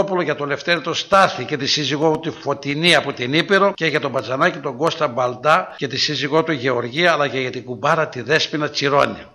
Αποστολόπουλο, 0.00 0.22
για 0.22 0.34
τον 0.34 0.48
Λευτέρη 0.48 0.80
το 0.80 0.94
Στάθη 0.94 1.44
και 1.44 1.56
τη 1.56 1.66
σύζυγό 1.66 2.18
του 2.18 2.32
Φωτεινή 2.32 2.94
από 2.94 3.12
την 3.12 3.32
Ήπειρο 3.32 3.72
και 3.74 3.86
για 3.86 4.00
τον 4.00 4.12
Πατζανάκη 4.12 4.58
τον 4.58 4.76
Κώστα 4.76 5.08
Μπαλντά 5.08 5.74
και 5.76 5.86
τη 5.86 5.96
σύζυγό 5.96 6.42
του 6.42 6.52
Γεωργία 6.52 7.12
αλλά 7.12 7.28
και 7.28 7.40
για 7.40 7.50
την 7.50 7.64
κουμπάρα 7.64 8.08
τη 8.08 8.22
Δέσποινα 8.22 8.68
Τσιρόνια. 8.68 9.32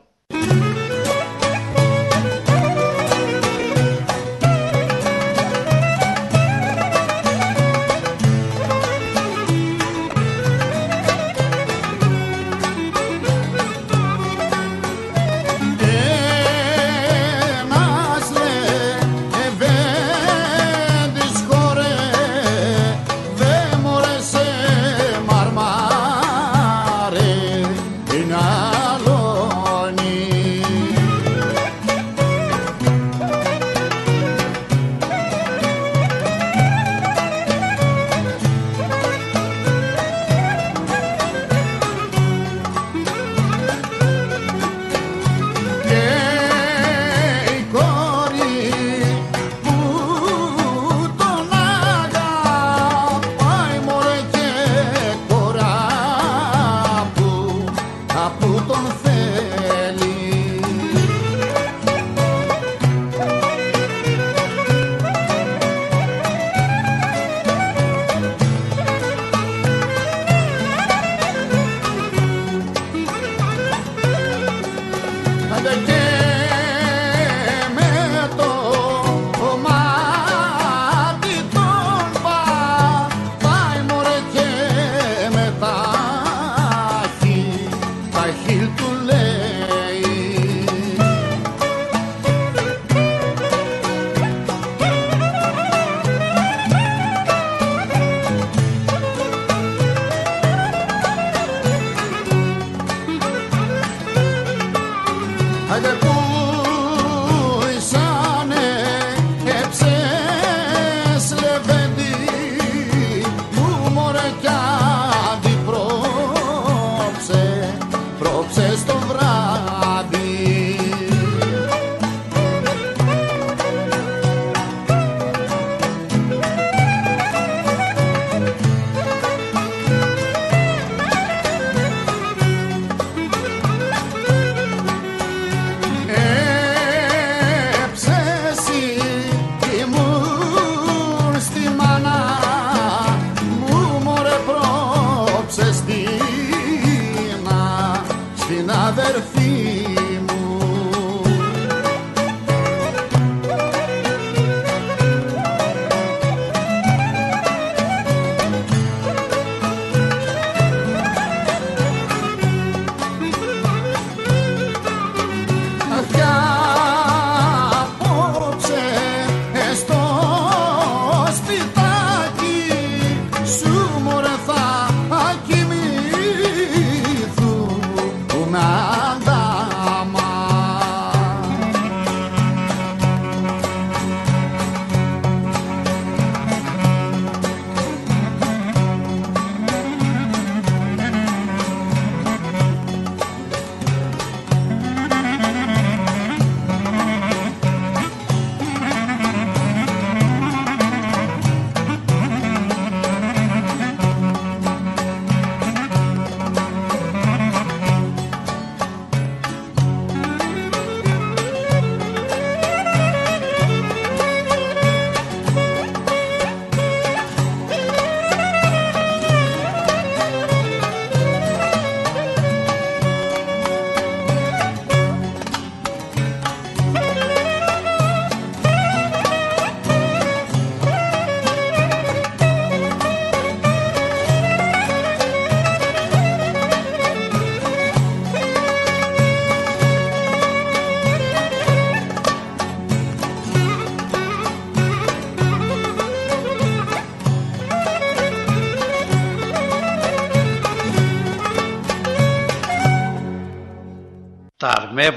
now. 178.56 178.95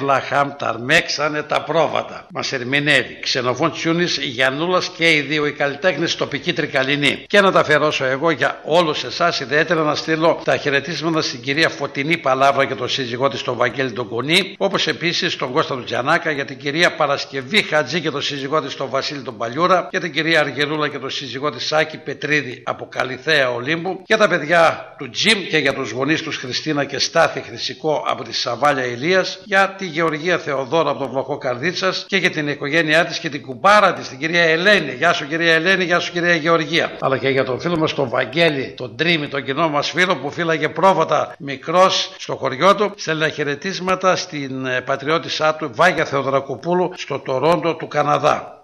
Αμέβλα 0.09 0.21
χαμ 0.21 0.53
ταρμέξανε 0.57 1.43
τα 1.43 1.63
πρόβατα. 1.63 2.27
Μας 2.33 2.53
ερμηνεύει. 2.53 3.18
Ξενοφών 3.29 3.73
Τσιούνη, 3.73 4.05
Γιαννούλας 4.05 4.91
και 4.97 5.13
οι 5.13 5.21
δύο 5.21 5.47
οι 5.47 5.53
καλλιτέχνες 5.53 6.17
τοπική 6.17 6.53
τρικαλινή. 6.53 7.25
Και 7.27 7.41
να 7.41 7.53
τα 7.53 7.61
αφιερώσω 7.61 8.05
εγώ 8.05 8.31
για 8.31 8.61
όλους 8.65 9.05
εσάς, 9.05 9.41
ιδιαίτερα 9.41 9.83
να 9.83 9.95
στείλω 9.95 10.41
τα 10.45 10.57
χαιρετίσματα 10.57 11.23
στην 11.23 11.41
κυρία 11.41 11.69
Φωτεινή 11.69 12.17
Παλάβρα 12.17 12.65
και 12.65 12.75
τον 12.75 12.89
σύζυγό 12.89 13.29
της 13.29 13.43
τον 13.43 13.57
Βαγγέλη 13.57 13.93
τον 13.93 14.09
Κονή, 14.09 14.55
όπως 14.59 14.87
επίσης 14.87 15.37
τον 15.37 15.53
Κώστα 15.53 15.75
του 15.75 15.85
Τζανάκα, 15.85 16.31
για 16.31 16.45
την 16.45 16.59
κυρία 16.59 16.95
Παρασκευή 16.95 17.63
Χατζή 17.63 18.01
και 18.01 18.11
τον 18.11 18.23
σύζυγό 18.23 18.61
της 18.61 18.77
τον 18.77 18.89
Βασίλη 18.89 19.21
τον 19.23 19.37
Παλιούρα, 19.37 19.89
για 19.91 20.01
την 20.01 20.13
κυρία 20.13 20.41
Αργερούλα 20.41 20.89
και 20.89 20.99
τον 20.99 21.11
σύζυγό 21.11 21.51
της 21.51 21.67
Σάκη 21.67 21.99
Πετρίδη 21.99 22.63
από 22.65 22.89
Καλιθέα 22.91 23.51
Ολύμπου, 23.51 24.03
για 24.07 24.17
τα 24.17 24.29
παιδιά 24.29 24.95
του 24.99 25.11
Τζιμ 25.11 25.47
και 25.51 25.59
για 25.59 25.75
τους 25.75 25.91
γονείς 25.91 26.23
τους 26.23 26.37
Χριστίνα 26.37 26.85
και 26.85 26.99
Στάθη 26.99 27.41
Χρυσικό 27.41 28.05
από 28.09 28.25
τη 28.25 28.35
Σαβάλια 28.35 28.85
Ηλίας, 28.85 29.39
για 29.45 29.75
τη 29.79 29.87
Γεωργία 29.87 30.39
Θεοδόρα 30.39 30.91
από 30.91 30.99
τον 30.99 31.11
Βλοχό 31.11 31.39
Καρδίτσας 31.39 32.05
και 32.09 32.17
για 32.17 32.31
την 32.31 32.49
οικογένειά 32.49 33.05
της 33.05 33.18
και 33.19 33.29
την 33.29 33.43
κουμπάρα 33.43 33.93
της, 33.93 34.09
την 34.09 34.19
κυρία 34.19 34.43
Ελένη. 34.43 34.93
Γεια 34.93 35.13
σου 35.13 35.27
κυρία 35.27 35.55
Ελένη, 35.55 35.85
γεια 35.85 35.99
σου 35.99 36.13
κυρία 36.13 36.35
Γεωργία. 36.35 36.97
Αλλά 37.01 37.19
και 37.19 37.29
για 37.29 37.45
τον 37.45 37.61
φίλο 37.61 37.79
μας 37.79 37.95
τον 37.95 38.09
Βαγγέλη, 38.09 38.75
τον 38.77 38.97
Τρίμη, 38.97 39.29
τον 39.29 39.45
κοινό 39.45 39.69
μας 39.69 39.91
φίλο 39.91 40.17
που 40.17 40.31
φύλαγε 40.31 40.69
πρόβατα 40.69 41.35
μικρός 41.39 42.15
στο 42.19 42.37
χωριό 42.37 42.75
του. 42.75 42.93
Στέλνει 42.97 43.31
χαιρετίσματα 43.31 44.17
στην 44.17 44.67
ε, 44.67 44.81
πατριώτησά 44.81 45.55
του 45.55 45.71
Βάγια 45.75 46.05
Θεοδρακοπούλου 46.05 46.93
στο 46.97 47.19
Τορόντο 47.19 47.75
του 47.75 47.89
Καναδά. 47.89 48.63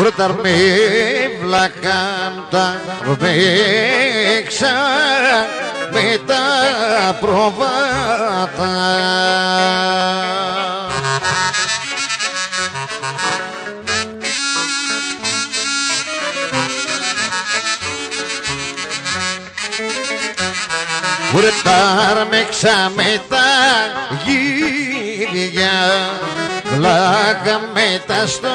Ουρταρ 0.00 0.30
με 0.32 0.50
βλακάντα 1.42 2.80
βέξα 3.18 4.74
με 5.92 6.20
τα 6.26 7.18
προβάτα. 7.20 8.74
Ουρταρ 21.34 22.26
με 22.26 22.46
με 22.96 23.20
τα 23.28 23.44
γύρια 24.24 25.70
Πλάκα 26.84 27.60
με 27.74 28.02
τα 28.06 28.26
στολίδια 28.26 28.52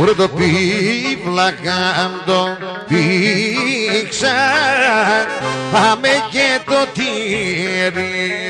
Ουρ 0.00 0.14
το 0.16 0.28
πίβλακα 0.28 2.10
το 2.26 2.56
πήξα 2.88 4.36
Πάμε 5.72 6.08
και 6.30 6.60
το 6.66 6.86
τύρι 6.94 8.40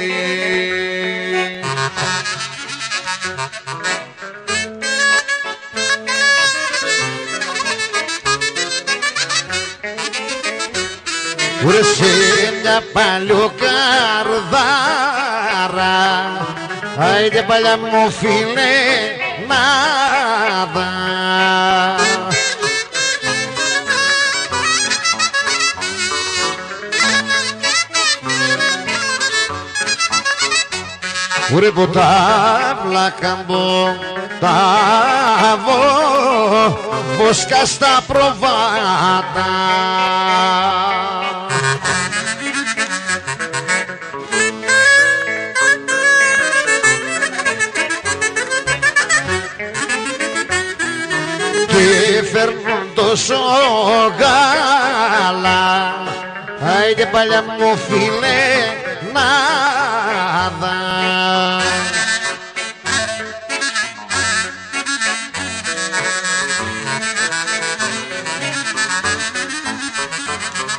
Ουρε 11.67 11.83
σε 11.83 12.05
μια 12.63 12.83
παλιοκαρδάρα. 12.93 13.61
Άιντε 16.99 17.43
παλιά 17.43 17.77
μου 17.77 18.11
φίλε 18.11 18.73
να 19.49 19.63
δα 20.75 20.89
Ουρε 31.55 31.71
ποτάβλα 31.71 33.11
καμπό 33.21 33.97
τα 34.41 34.57
βο 35.65 35.81
βόσκα 37.17 37.65
στα 37.67 38.03
προβάτα 38.07 39.51
γάλα 54.18 55.93
Άιντε 56.78 57.07
παλιά 57.07 57.43
μου 57.43 57.76
φίλε 57.76 58.41
να 59.12 59.28
δα 60.61 60.78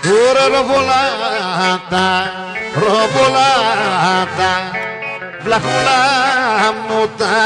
Ora 0.03 0.45
rovolata, 0.55 2.07
rovolata, 2.84 4.51
βλαχούλα 5.43 6.01
μου 6.88 7.09
τα 7.18 7.38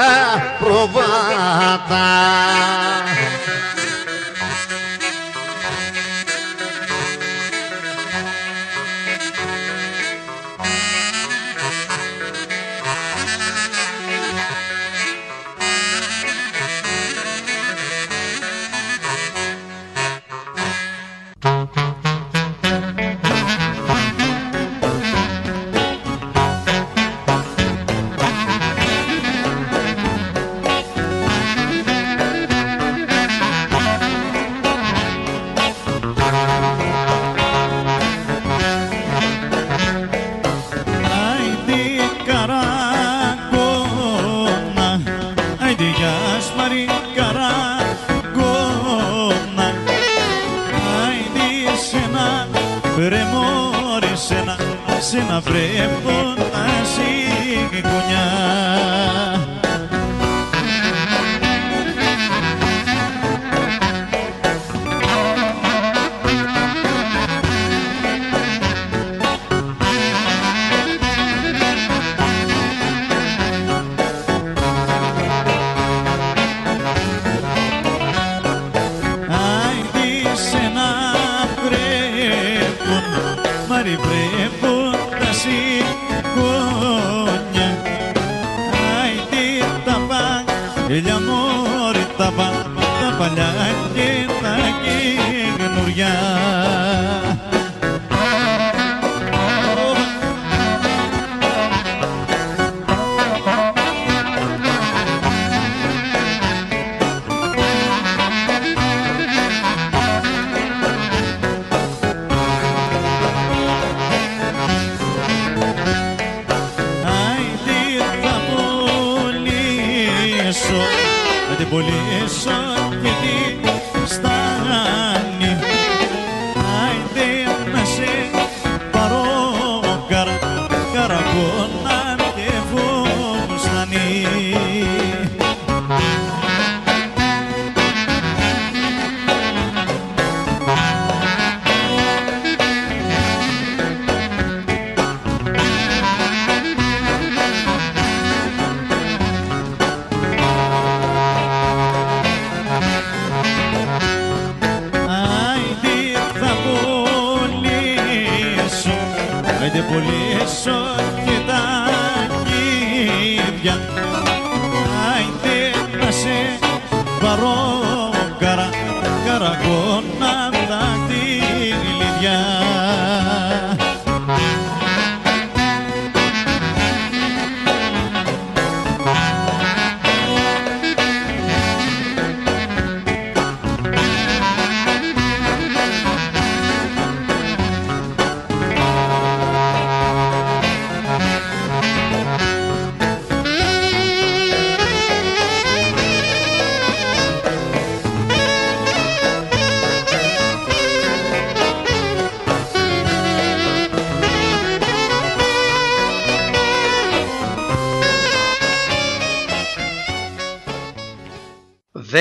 προβάτα. 0.59 2.07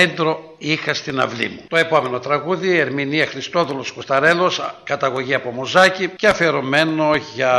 dentro 0.06 0.43
είχα 0.70 0.94
στην 0.94 1.20
αυλή 1.20 1.48
μου. 1.48 1.60
Το 1.68 1.76
επόμενο 1.76 2.18
τραγούδι, 2.18 2.78
Ερμηνεία 2.78 3.26
Χριστόδουλος 3.26 3.92
Κουσταρέλος, 3.92 4.74
καταγωγή 4.84 5.34
από 5.34 5.50
Μουζάκη 5.50 6.08
και 6.08 6.26
αφιερωμένο 6.26 7.14
για 7.34 7.52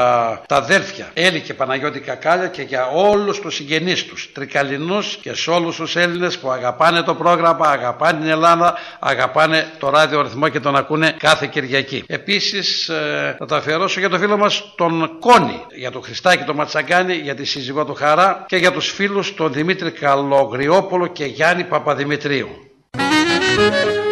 τα 0.48 0.56
αδέρφια 0.56 1.12
Έλλη 1.14 1.40
και 1.40 1.54
Παναγιώτη 1.54 2.00
Κακάλια 2.00 2.48
και 2.48 2.62
για 2.62 2.88
όλους 2.88 3.40
τους 3.40 3.56
συγγενείς 3.56 4.06
τους, 4.06 4.32
τρικαλινούς 4.34 5.18
και 5.22 5.34
σε 5.34 5.50
όλους 5.50 5.76
τους 5.76 5.96
Έλληνες 5.96 6.38
που 6.38 6.52
αγαπάνε 6.52 7.02
το 7.02 7.16
πρόγραμμα, 7.16 7.68
αγαπάνε 7.68 8.20
την 8.20 8.30
Ελλάδα, 8.30 8.78
αγαπάνε 9.00 9.68
το 9.80 9.90
ράδιο 9.90 10.22
ρυθμό 10.22 10.50
και 10.50 10.60
τον 10.60 10.76
ακούνε 10.76 11.16
κάθε 11.20 11.48
Κυριακή. 11.48 12.04
Επίσης 12.08 12.90
ε, 12.90 13.36
θα 13.40 13.46
το 13.46 13.56
αφιερώσω 13.56 14.00
για 14.00 14.10
το 14.10 14.18
φίλο 14.18 14.38
μας 14.38 14.74
τον 14.76 15.20
Κόνη, 15.20 15.62
για 15.76 15.92
τον 15.92 16.04
Χριστάκη 16.04 16.44
τον 16.44 16.56
Ματσαγκάνη, 16.56 17.14
για 17.14 17.36
τη 17.36 17.46
σύζυγό 17.46 17.86
του 17.86 17.94
Χαρά 17.94 18.46
και 18.48 18.58
για 18.58 18.72
τους 18.72 18.92
φίλους 18.92 19.34
τον 19.36 19.54
Δημήτρη 19.54 19.92
Καλογριόπολο 19.92 21.08
και 21.08 21.26
Γιάννη 21.26 21.64
Παπαδημητρίου. 21.64 22.66
thank 22.98 23.96
you. 23.96 24.05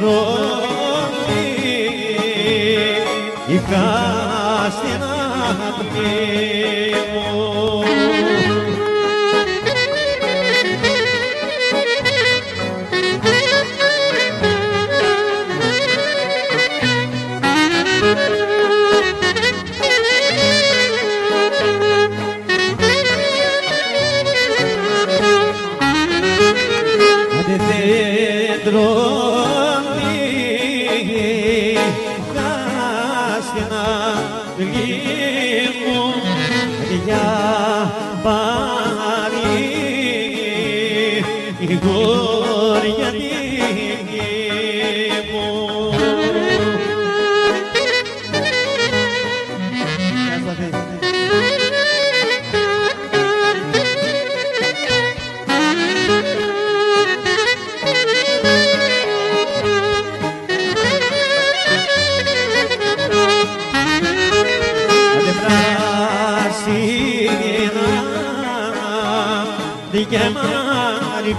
Δέντρο 0.00 0.60
είχα 3.46 4.70
στην 4.70 5.02
αυγή 5.68 6.89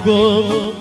Cơ 0.05 0.80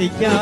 Άντε 0.00 0.10
για 0.18 0.38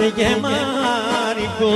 κορίνα 0.00 0.12
δε 0.14 0.22
γεμάρικο 0.22 1.74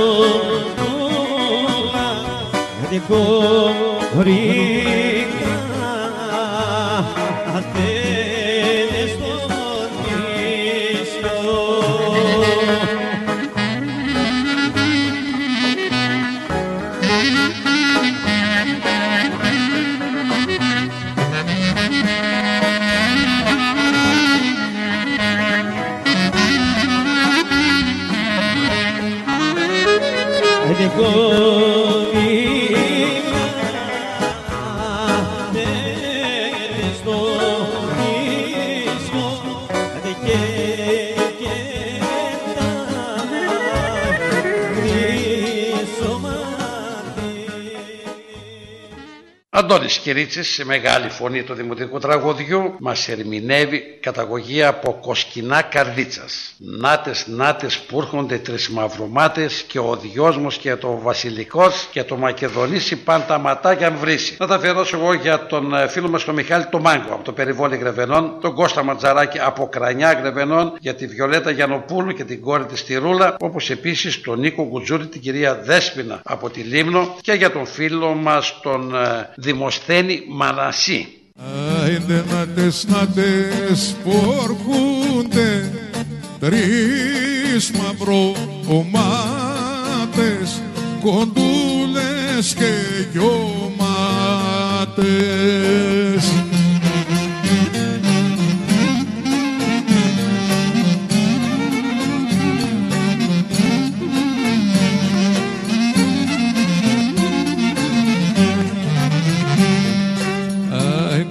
Αντώνης 50.09 50.25
Κυρίτσης, 50.25 50.53
σε 50.53 50.65
μεγάλη 50.65 51.09
φωνή 51.09 51.43
του 51.43 51.53
δημοτικού 51.53 51.99
τραγωδιού, 51.99 52.75
μας 52.79 53.07
ερμηνεύει 53.07 53.97
καταγωγή 53.99 54.63
από 54.63 54.97
κοσκινά 55.01 55.61
καρδίτσας. 55.61 56.55
Νάτες, 56.57 57.25
νάτες 57.27 57.77
που 57.77 57.99
έρχονται 57.99 58.37
τρεις 58.37 58.69
μαυρομάτες 58.69 59.63
και 59.67 59.79
ο 59.79 59.95
διόσμος 60.01 60.57
και 60.57 60.75
το 60.75 60.99
βασιλικός 61.01 61.87
και 61.91 62.03
το 62.03 62.15
μακεδονίσι 62.15 62.95
παν 62.95 63.23
τα 63.27 63.37
ματάκια 63.37 63.87
αν 63.87 63.95
βρήσει. 63.97 64.35
Να 64.39 64.47
τα 64.47 64.55
αφιερώσω 64.55 64.97
εγώ 64.97 65.13
για 65.13 65.45
τον 65.45 65.73
ε, 65.73 65.87
φίλο 65.87 66.09
μας 66.09 66.23
τον 66.23 66.33
Μιχάλη 66.33 66.65
το 66.65 66.79
Μάγκο 66.79 67.13
από 67.13 67.23
το 67.23 67.31
περιβόλι 67.31 67.77
Γρεβενών, 67.77 68.37
τον 68.41 68.53
Κώστα 68.53 68.83
Ματζαράκη 68.83 69.39
από 69.39 69.67
Κρανιά 69.67 70.11
Γρεβενών, 70.11 70.73
για 70.79 70.95
τη 70.95 71.07
Βιολέτα 71.07 71.51
Γιανοπούλου 71.51 72.13
και 72.13 72.23
την 72.23 72.41
κόρη 72.41 72.65
της 72.65 72.83
Τυρούλα, 72.83 73.35
όπως 73.39 73.69
επίσης 73.69 74.21
τον 74.21 74.39
Νίκο 74.39 74.63
Κουτζούρη, 74.63 75.07
την 75.07 75.21
κυρία 75.21 75.55
Δέσποινα 75.55 76.19
από 76.23 76.49
τη 76.49 76.59
Λίμνο 76.59 77.15
και 77.21 77.31
για 77.31 77.51
τον 77.51 77.65
φίλο 77.65 78.13
μας 78.13 78.59
τον 78.61 78.95
ε, 78.95 79.29
Δημοσθένη 79.95 80.23
Μανασί. 80.27 81.07
Άιντε 81.83 82.23
να 82.31 82.47
τες 82.47 82.85
να 82.87 83.07
τες 83.07 83.95
που 84.03 84.11
ορκούνται 84.41 85.71
τρεις 86.39 87.71
μαυρομάτες 87.71 88.21
κοντούλες 91.01 92.53
και 92.57 92.73
γιωμάτες 93.11 93.45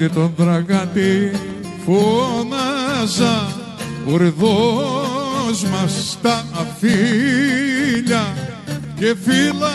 Άιντε 0.04 0.20
τον 0.20 0.34
τραγάτη 0.36 1.30
φώναζα 1.84 3.46
ουρδός 4.06 5.64
μας 5.70 6.18
τα 6.22 6.44
φίλια 6.78 8.34
και 8.98 9.14
φύλλα 9.24 9.74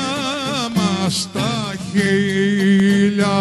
μας 0.76 1.30
τα 1.34 1.74
χείλια. 1.92 3.38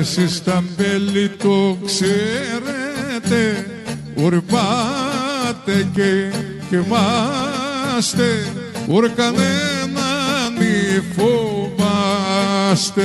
Εσείς 0.00 0.42
τα 0.44 0.64
μπέλη 0.76 1.28
το 1.28 1.78
ξέρετε. 1.86 3.66
Ουρπάτε 4.14 5.88
και 5.94 6.32
κοιμάστε. 6.68 8.46
Ουρ 8.88 9.08
κανέναν 9.08 10.52
μη 10.58 11.02
φοβάστε. 11.16 13.02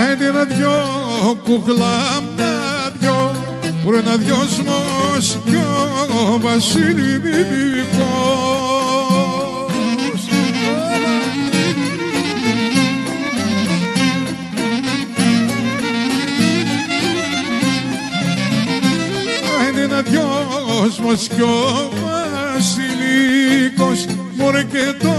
Άιντε 0.00 0.30
να 1.16 1.22
δυο 1.22 1.34
κουκλάμια 1.44 2.92
δυο 2.98 3.34
Που 3.84 3.92
ένα 3.92 4.16
δυόσμος 4.16 5.38
κι 5.44 5.56
ο 5.56 6.38
βασιλειδικός 6.40 7.86
Άιντε 19.60 19.82
ένα 19.82 20.00
δυόσμος 20.00 21.28
κι 21.28 21.42
ο 21.42 21.90
βασιλικός 22.54 24.06
Μωρέ 24.36 24.62
και 24.62 24.94
το 24.98 25.14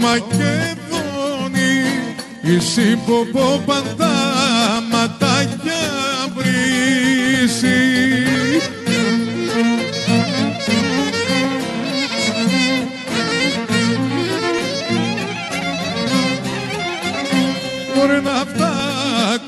Μακεδόνι 0.00 1.82
Εσύ 2.42 2.98
πω 3.06 3.62
παντά 3.66 4.23
βρίσει 7.44 8.24
Μπορεί 17.94 18.20
να 18.22 18.32
αυτά 18.32 18.72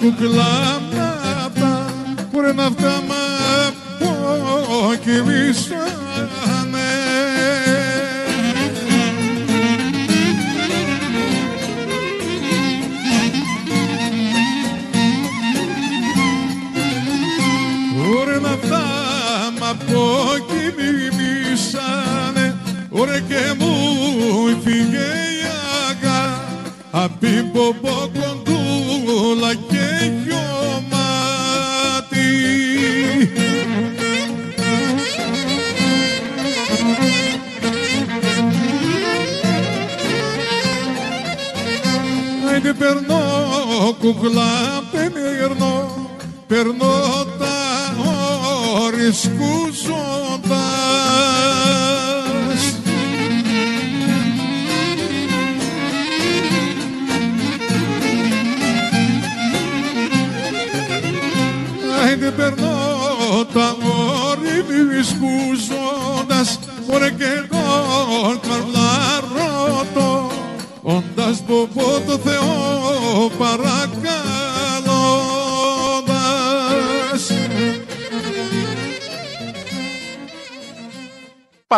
κουκλά 0.00 0.80
να 0.96 1.14
αυτά 1.46 1.94
Μπορεί 2.32 2.54
να 2.54 2.64
αυτά 2.64 3.02
μα 3.08 3.24
πω 3.98 4.94
κυλήσανε 5.04 6.35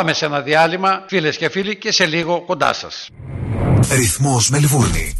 Πάμε 0.08 0.20
σε 0.20 0.26
ένα 0.26 0.40
διάλειμμα, 0.40 1.02
φίλες 1.06 1.36
και 1.36 1.48
φίλοι, 1.48 1.76
και 1.76 1.92
σε 1.92 2.06
λίγο 2.06 2.40
κοντά 2.46 2.72
σας. 2.72 3.08
Ρυθμός 3.90 4.48
Μελβούρνη. 4.48 5.16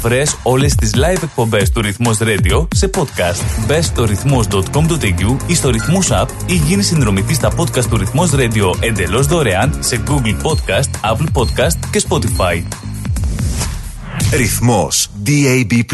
Βρες 0.00 0.36
όλες 0.42 0.74
τις 0.74 0.90
live 0.94 1.22
εκπομπές 1.22 1.70
του 1.70 1.80
Ρυθμός 1.80 2.18
Radio 2.20 2.66
σε 2.74 2.90
podcast. 2.96 3.64
Μπες 3.66 3.86
στο 3.86 4.04
ρυθμός.com.au 4.04 5.36
ή 5.46 5.54
στο 5.54 5.70
Ρυθμός 5.70 6.08
App 6.10 6.26
ή 6.46 6.54
γίνει 6.54 6.82
συνδρομητή 6.82 7.34
στα 7.34 7.50
podcast 7.56 7.84
του 7.84 7.96
Ρυθμός 7.96 8.30
Radio 8.34 8.74
εντελώς 8.80 9.26
δωρεάν 9.26 9.78
σε 9.80 10.02
Google 10.06 10.36
Podcast, 10.42 11.12
Apple 11.12 11.28
Podcast 11.32 11.86
και 11.90 12.02
Spotify. 12.08 12.62
Ρυθμός 14.32 15.08
DAB+. 15.26 15.84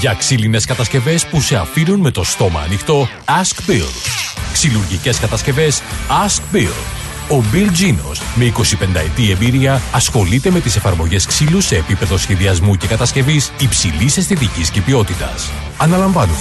Για 0.00 0.14
ξύλινες 0.18 0.64
κατασκευές 0.64 1.26
που 1.26 1.40
σε 1.40 1.56
αφήνουν 1.56 2.00
με 2.00 2.10
το 2.10 2.24
στόμα 2.24 2.60
ανοιχτό, 2.60 3.08
Ask 3.24 3.70
Bill. 3.70 4.27
Ξυλουργικές 4.52 5.18
κατασκευές, 5.18 5.82
Ask 6.26 6.56
Bill. 6.56 6.74
Ο 7.30 7.42
Bill 7.52 7.66
Genos, 7.66 8.20
με 8.34 8.44
25 8.44 9.00
ετή 9.00 9.30
εμπειρία, 9.30 9.80
ασχολείται 9.92 10.50
με 10.50 10.60
τις 10.60 10.76
εφαρμογές 10.76 11.26
ξύλου 11.26 11.60
σε 11.60 11.76
επίπεδο 11.76 12.16
σχεδιασμού 12.16 12.74
και 12.74 12.86
κατασκευής 12.86 13.52
υψηλής 13.58 14.16
αισθητικής 14.16 14.70
και 14.70 14.80
ποιότητας. 14.80 15.50
Αναλαμβάνουμε 15.76 16.38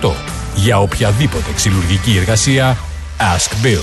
928 0.00 0.10
Για 0.54 0.80
οποιαδήποτε 0.80 1.52
ξυλουργική 1.54 2.16
εργασία 2.16 2.76
Ask 3.18 3.66
Bill. 3.66 3.82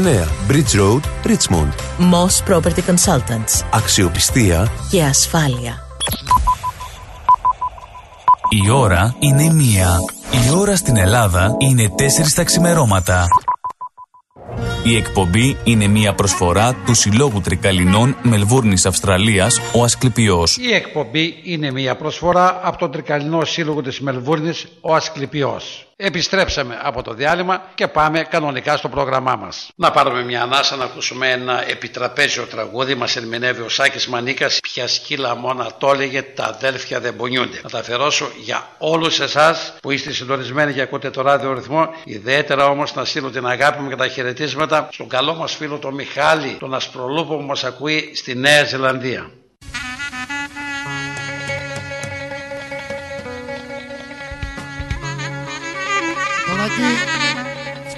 Bridge 0.00 0.74
Road, 0.74 1.02
Richmond. 1.24 1.72
Moss 1.98 2.42
Property 2.48 2.82
Consultants. 2.86 3.64
Αξιοπιστία 3.72 4.72
και 4.90 5.02
ασφάλεια. 5.02 5.78
Η 8.48 8.70
ώρα 8.70 9.14
είναι 9.18 9.52
μία. 9.52 9.98
Η 10.46 10.56
ώρα 10.56 10.76
στην 10.76 10.96
Ελλάδα 10.96 11.56
είναι 11.58 11.92
τέσσερις 11.96 12.34
τα 12.34 12.44
ξημερώματα. 12.44 13.24
Η 14.84 14.96
εκπομπή 14.96 15.56
είναι 15.64 15.86
μια 15.86 16.14
προσφορά 16.14 16.74
του 16.86 16.94
Συλλόγου 16.94 17.40
Τρικαλινών 17.40 18.16
Μελβούρνης 18.22 18.86
Αυστραλίας, 18.86 19.60
ο 19.74 19.82
Ασκληπιός. 19.82 20.56
Η 20.56 20.74
εκπομπή 20.74 21.34
είναι 21.44 21.70
μια 21.70 21.96
προσφορά 21.96 22.60
από 22.62 22.78
τον 22.78 22.90
Τρικαλινό 22.90 23.44
Σύλλογο 23.44 23.82
της 23.82 24.00
Μελβούρνης, 24.00 24.66
ο 24.80 24.94
Ασκληπιός. 24.94 25.89
Επιστρέψαμε 26.02 26.78
από 26.82 27.02
το 27.02 27.14
διάλειμμα 27.14 27.62
και 27.74 27.88
πάμε 27.88 28.22
κανονικά 28.22 28.76
στο 28.76 28.88
πρόγραμμά 28.88 29.36
μας. 29.36 29.70
Να 29.76 29.90
πάρουμε 29.90 30.22
μια 30.22 30.42
ανάσα 30.42 30.76
να 30.76 30.84
ακούσουμε 30.84 31.30
ένα 31.30 31.70
επιτραπέζιο 31.70 32.44
τραγούδι. 32.46 32.94
Μας 32.94 33.16
ερμηνεύει 33.16 33.62
ο 33.62 33.68
Σάκης 33.68 34.06
Μανίκας. 34.06 34.58
Ποια 34.60 34.88
σκύλα 34.88 35.34
μόνα 35.34 35.70
το 35.78 35.90
έλεγε, 35.90 36.22
τα 36.22 36.44
αδέλφια 36.44 37.00
δεν 37.00 37.16
πονιούνται. 37.16 37.60
Να 37.62 37.70
τα 37.70 37.78
αφιερώσω 37.78 38.30
για 38.40 38.68
όλους 38.78 39.20
εσάς 39.20 39.74
που 39.82 39.90
είστε 39.90 40.12
συντονισμένοι 40.12 40.72
και 40.72 40.80
ακούτε 40.80 41.10
το 41.10 41.22
ράδιο 41.22 41.52
ρυθμό. 41.52 41.94
Ιδιαίτερα 42.04 42.66
όμως 42.66 42.94
να 42.94 43.04
στείλω 43.04 43.30
την 43.30 43.46
αγάπη 43.46 43.82
μου 43.82 43.88
και 43.88 43.96
τα 43.96 44.08
χαιρετίσματα 44.08 44.88
στον 44.92 45.08
καλό 45.08 45.34
μας 45.34 45.54
φίλο 45.54 45.78
τον 45.78 45.94
Μιχάλη, 45.94 46.56
τον 46.60 46.74
Ασπρολούπο 46.74 47.36
που 47.36 47.42
μας 47.42 47.64
ακούει 47.64 48.12
στη 48.14 48.34
Νέα 48.34 48.64
Ζηλανδία. 48.64 49.30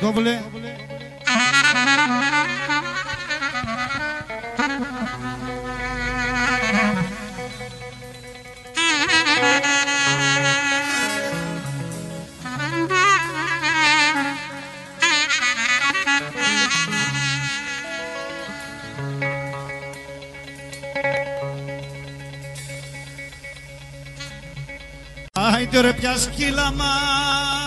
Σκόβουλε. 0.03 0.41
Άιντε 25.33 25.81
ρε 25.81 25.93
πια 25.93 26.17
σκύλα 26.17 26.73
Πια 26.73 27.62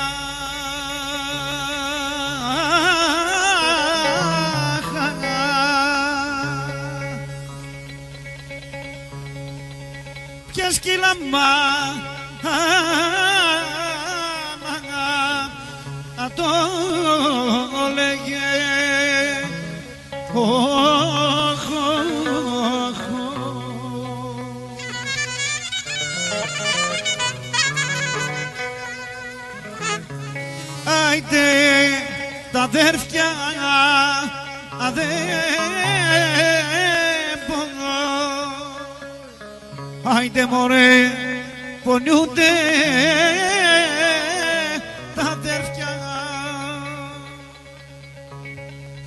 σκύλα 10.72 11.16
Άιντε 40.36 40.56
μωρέ 40.56 41.12
πονιούνται 41.84 42.52
τα 45.16 45.22
αδέρφια 45.22 45.88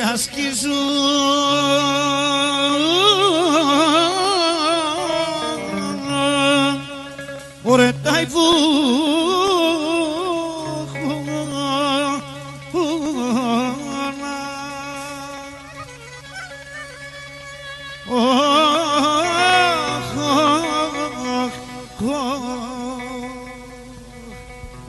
τα 0.08 0.14
αδέρφια 0.14 0.18
σκίζουν 0.18 0.72
Ωρε 7.64 7.92
τα 8.04 8.12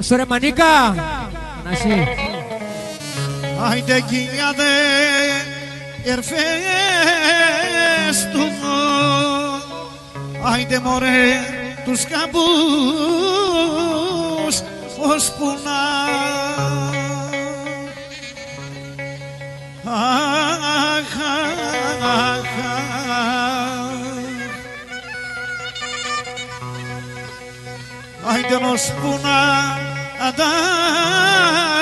Στο 0.00 0.16
ρε 0.16 0.24
Μανίκα! 0.26 0.94
Να 3.68 3.74
εσύ. 3.74 3.82
Άιντε 3.82 4.00
κοιλιάδε 4.00 4.62
ερφές 6.04 6.38
του 8.32 8.52
Άιντε 10.42 10.78
μωρέ 10.78 11.40
τους 11.84 12.04
καμπούς 12.04 12.42
ώσπου 14.98 15.58
να 15.64 15.80
Αχ, 19.90 20.00
αχ, 20.96 21.76
αχ, 22.02 22.52
Άιντε 28.26 28.56
ώσπου 28.72 29.10
να 29.22 29.38
αντάμω 30.26 31.77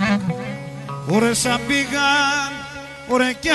αχ. 0.00 0.20
Ωρε 1.10 1.34
σαν 1.34 1.60
πήγαν, 1.66 2.52
ωρε 3.08 3.32
κι 3.32 3.48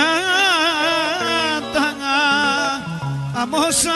τα 1.73 1.93
αμόσα 3.41 3.91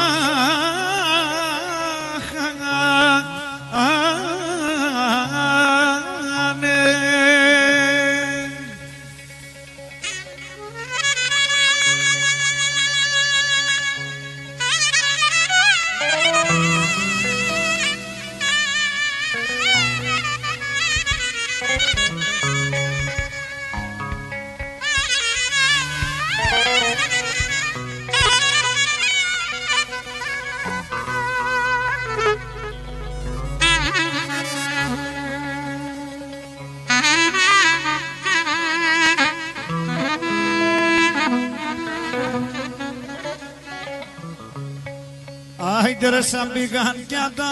Άιντε 46.17 46.29
ρε 46.29 46.37
σαν 46.37 46.51
πήγαν 46.51 46.95
κι 47.07 47.15
τα 47.35 47.45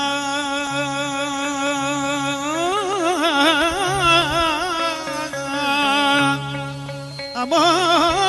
αμόχωσα 7.41 8.24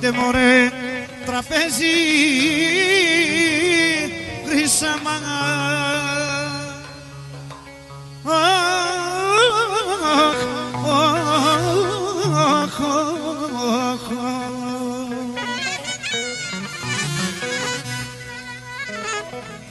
Άιντε 0.00 0.18
μωρέ 0.18 0.72
τραπέζι 1.26 1.96
χρυσάμα 4.48 5.10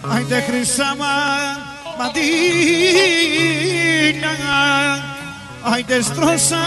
Άιντε 0.01 0.41
χρυσάμα 0.41 1.05
μαντίνα 1.97 2.27
Άιντε 5.63 6.01
στρώσα 6.01 6.57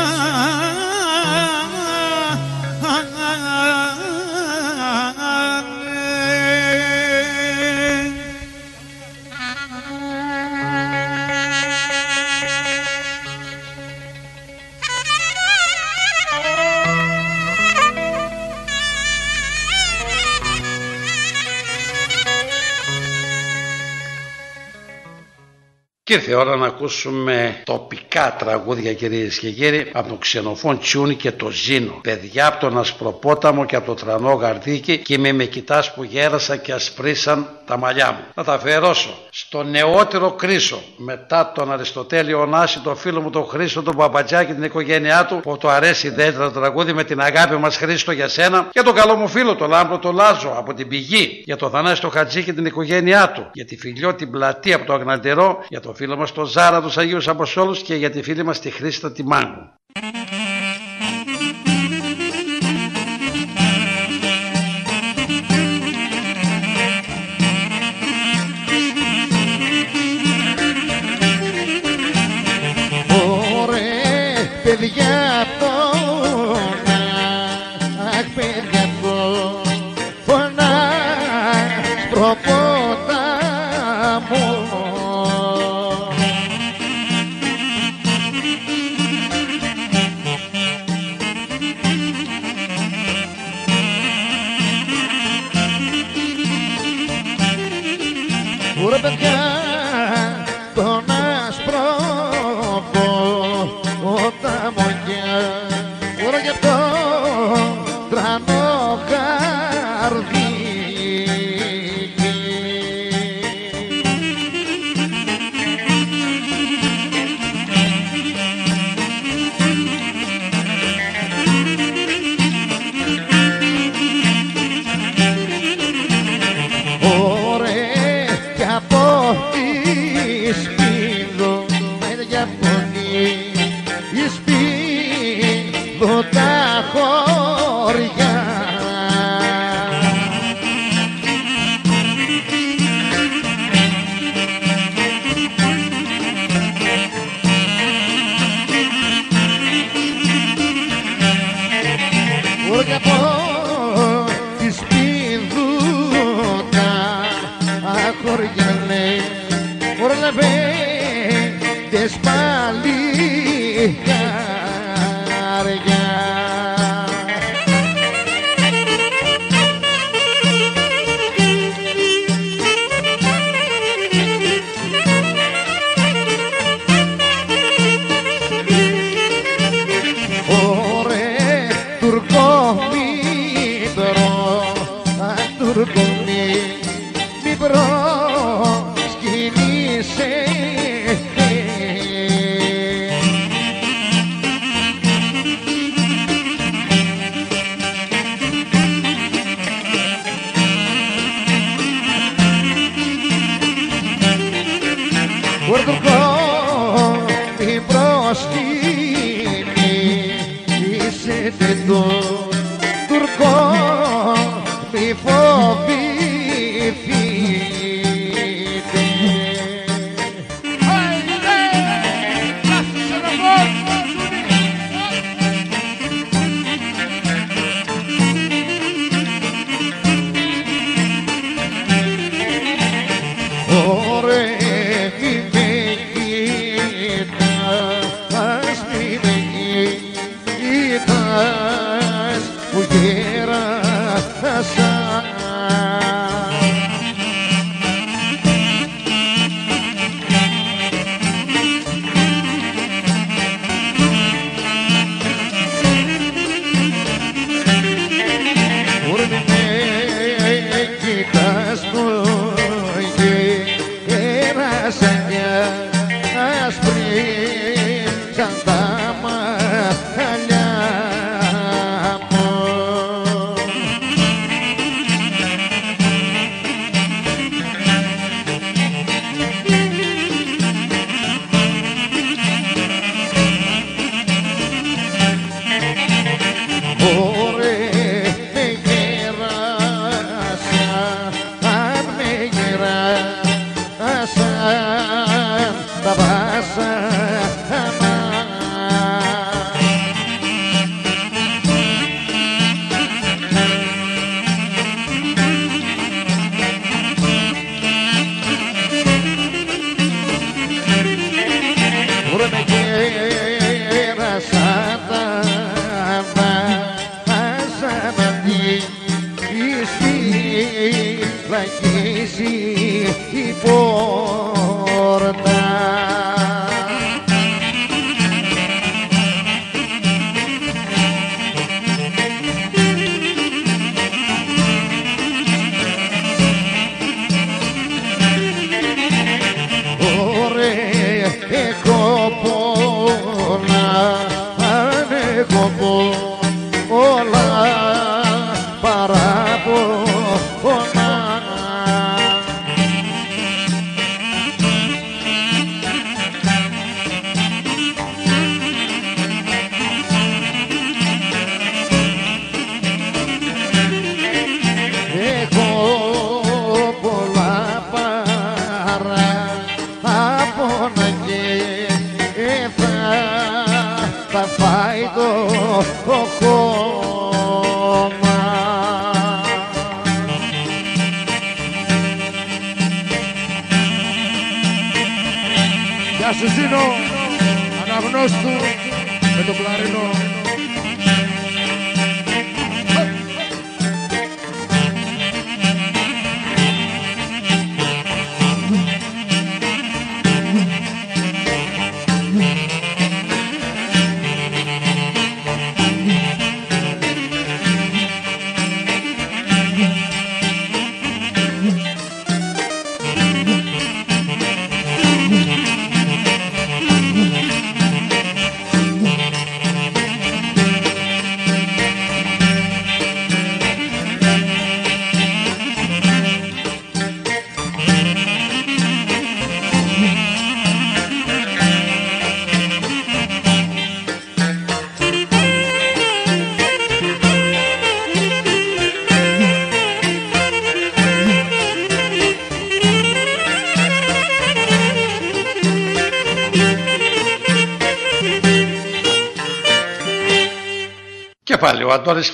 Και 26.10 26.16
ήρθε 26.16 26.30
η 26.30 26.34
ώρα 26.34 26.56
να 26.56 26.66
ακούσουμε 26.66 27.62
τοπικά 28.10 28.36
τραγούδια 28.38 28.94
κυρίες 28.94 29.38
και 29.38 29.50
κύριοι 29.50 29.90
από 29.92 30.08
τον 30.08 30.18
Ξενοφών 30.18 30.78
Τσιούνι 30.78 31.14
και 31.14 31.32
το 31.32 31.50
Ζήνο. 31.50 32.00
Παιδιά 32.02 32.46
από 32.46 32.60
τον 32.60 32.78
Ασπροπόταμο 32.78 33.64
και 33.64 33.76
από 33.76 33.86
το 33.86 34.04
Τρανό 34.04 34.32
Γαρδίκι 34.32 34.98
και 34.98 35.18
μη 35.18 35.32
με 35.32 35.44
κοιτάς 35.44 35.94
που 35.94 36.02
γέρασα 36.02 36.56
και 36.56 36.72
ασπρίσαν 36.72 37.48
τα 37.66 37.78
μαλλιά 37.78 38.12
μου. 38.12 38.18
Θα 38.34 38.44
τα 38.44 38.52
αφιερώσω 38.52 39.18
στο 39.30 39.62
νεότερο 39.62 40.32
Κροίσο 40.32 40.82
μετά 40.96 41.52
τον 41.54 41.72
Αριστοτέλη 41.72 42.34
Ωνάση, 42.34 42.80
τον 42.80 42.96
φίλο 42.96 43.20
μου 43.20 43.30
τον 43.30 43.46
Χρήστο, 43.46 43.82
τον 43.82 43.96
Παπατζάκη 43.96 44.46
και 44.46 44.52
την 44.52 44.62
οικογένειά 44.62 45.26
του 45.26 45.40
που 45.42 45.56
το 45.56 45.68
αρέσει 45.68 46.06
ιδιαίτερα 46.06 46.50
το 46.50 46.60
τραγούδι 46.60 46.92
με 46.92 47.04
την 47.04 47.20
αγάπη 47.20 47.56
μας 47.56 47.76
Χρήστο 47.76 48.12
για 48.12 48.28
σένα 48.28 48.68
και 48.72 48.82
τον 48.82 48.94
καλό 48.94 49.14
μου 49.14 49.28
φίλο 49.28 49.54
τον 49.54 49.68
Λάμπρο 49.68 49.98
τον 49.98 50.14
Λάζο 50.14 50.54
από 50.56 50.74
την 50.74 50.88
Πηγή 50.88 51.42
για 51.44 51.56
τον 51.56 51.70
Θανάση 51.70 52.00
τον 52.00 52.10
Χατζή 52.10 52.42
και 52.42 52.52
την 52.52 52.66
οικογένειά 52.66 53.30
του 53.30 53.50
για 53.52 53.64
τη 53.64 53.76
Φιλιώ 53.76 54.14
την 54.14 54.30
Πλατεία 54.30 54.76
από 54.76 54.86
το 54.86 54.92
Αγναντερό 54.92 55.64
για 55.68 55.80
τον 55.80 55.94
φίλο 55.94 56.16
μας 56.16 56.32
τον 56.32 56.44
Ζάρα 56.44 56.80
τους 56.80 56.98
Αγίους 56.98 57.28
Αποστόλους 57.28 57.82
και 57.82 57.99
για 58.00 58.10
τη 58.10 58.22
φίλη 58.22 58.42
μας 58.42 58.60
τη 58.60 58.70
Χρήστα 58.70 59.12
τη 59.12 59.22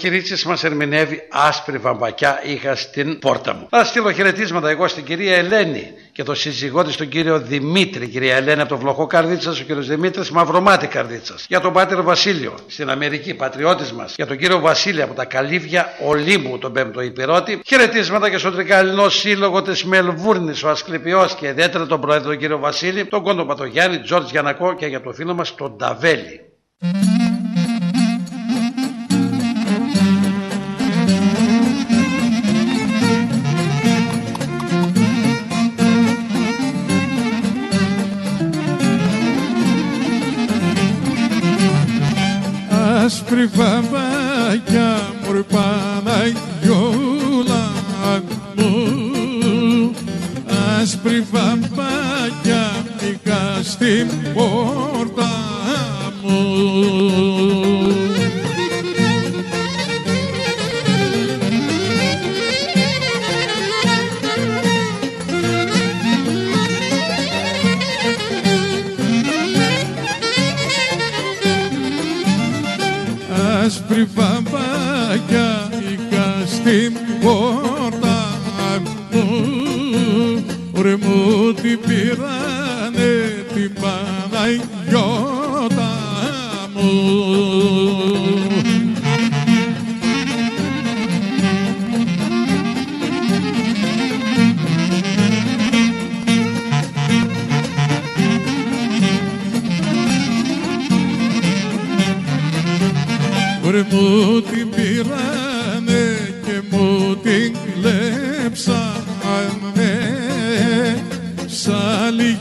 ο 0.07 0.09
Αντώνης 0.09 0.29
Κυρίτσης 0.29 0.45
μας 0.45 0.65
ερμηνεύει 0.65 1.23
άσπρη 1.31 1.79
βαμπακιά 1.79 2.41
είχα 2.45 2.77
στην 2.77 3.19
πόρτα 3.19 3.55
μου. 3.55 3.67
Θα 3.71 3.85
στείλω 3.85 4.13
χαιρετίσματα 4.13 4.71
εγώ 4.71 4.89
στην 4.89 5.05
κυρία 5.05 5.37
Ελένη 5.37 5.93
και 6.13 6.23
το 6.23 6.35
σύζυγό 6.35 6.85
της 6.85 6.97
τον 6.97 7.09
κύριο 7.09 7.41
Δημήτρη. 7.41 8.09
Κυρία 8.09 8.37
Ελένη 8.37 8.61
από 8.61 8.69
το 8.69 8.77
Βλοχό 8.77 9.07
Καρδίτσας, 9.07 9.61
ο 9.61 9.65
κύριος 9.65 9.87
Δημήτρης 9.89 10.31
Μαυρομάτι 10.31 10.87
Καρδίτσας. 10.87 11.45
Για 11.49 11.61
τον 11.61 11.73
πάτερ 11.73 12.03
Βασίλειο 12.03 12.55
στην 12.67 12.91
Αμερική, 12.91 13.35
πατριώτης 13.35 13.93
μας. 13.93 14.15
Για 14.17 14.27
τον 14.27 14.37
κύριο 14.37 14.61
Βασίλη 14.61 15.03
από 15.03 15.15
τα 15.15 15.25
Καλύβια 15.25 15.89
Ολύμπου, 16.05 16.59
τον 16.59 16.73
5ο 16.73 17.05
Υπηρώτη. 17.05 17.61
Χαιρετίσματα 17.67 18.31
και 18.31 18.39
στον 18.39 18.55
Τρικαλινό 18.55 19.09
Σύλλογο 19.09 19.63
της 19.63 19.85
Μελβούρνης, 19.85 20.63
ο 20.63 20.69
Ασκληπιός 20.69 21.35
και 21.35 21.47
ιδιαίτερα 21.47 21.87
τον 21.87 22.01
πρόεδρο 22.01 22.29
τον 22.29 22.39
κύριο 22.39 22.59
Βασίλη, 22.59 23.05
τον 23.05 23.23
κόντο 23.23 23.45
Πατογιάννη, 23.45 23.99
Τζόρτ 23.99 24.31
Γιανακό 24.31 24.75
και 24.75 24.87
για 24.87 25.01
το 25.01 25.13
φίλο 25.13 25.35
μας 25.35 25.55
τον 25.55 25.77
Νταβέλη. 25.77 26.41
Άσπρη 43.47 43.65
βαμβάκια 43.65 45.11
μου 45.27 45.45
Παναγιούλα 45.53 46.85
μου 48.57 49.95
άσπρη 50.81 51.27
βαμβάκια 51.33 52.85
είχα 53.01 53.63
στην 53.63 54.07
πόρτα 54.35 54.86
Βρε 103.67 103.87
μου 103.91 104.41
την 104.41 104.71
πήρανε 104.71 106.35
και 106.45 106.63
μου 106.71 107.17
την 107.17 107.57
κλέψανε. 107.65 108.95
Σ' 111.47 111.69
άλλη 112.07 112.39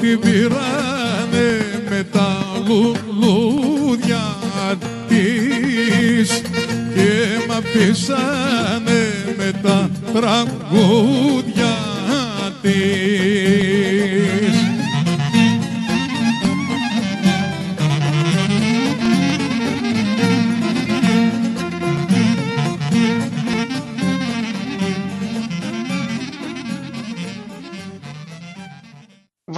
την 0.00 0.20
πήρανε 0.20 1.48
με 1.90 2.06
τα 2.12 2.44
λουλούδια 2.66 4.36
της 5.08 6.40
και 6.94 7.44
μ' 7.48 7.52
αφήσανε 7.52 9.02
με 9.36 9.52
τα 9.62 9.90
τραγούδια 10.12 11.49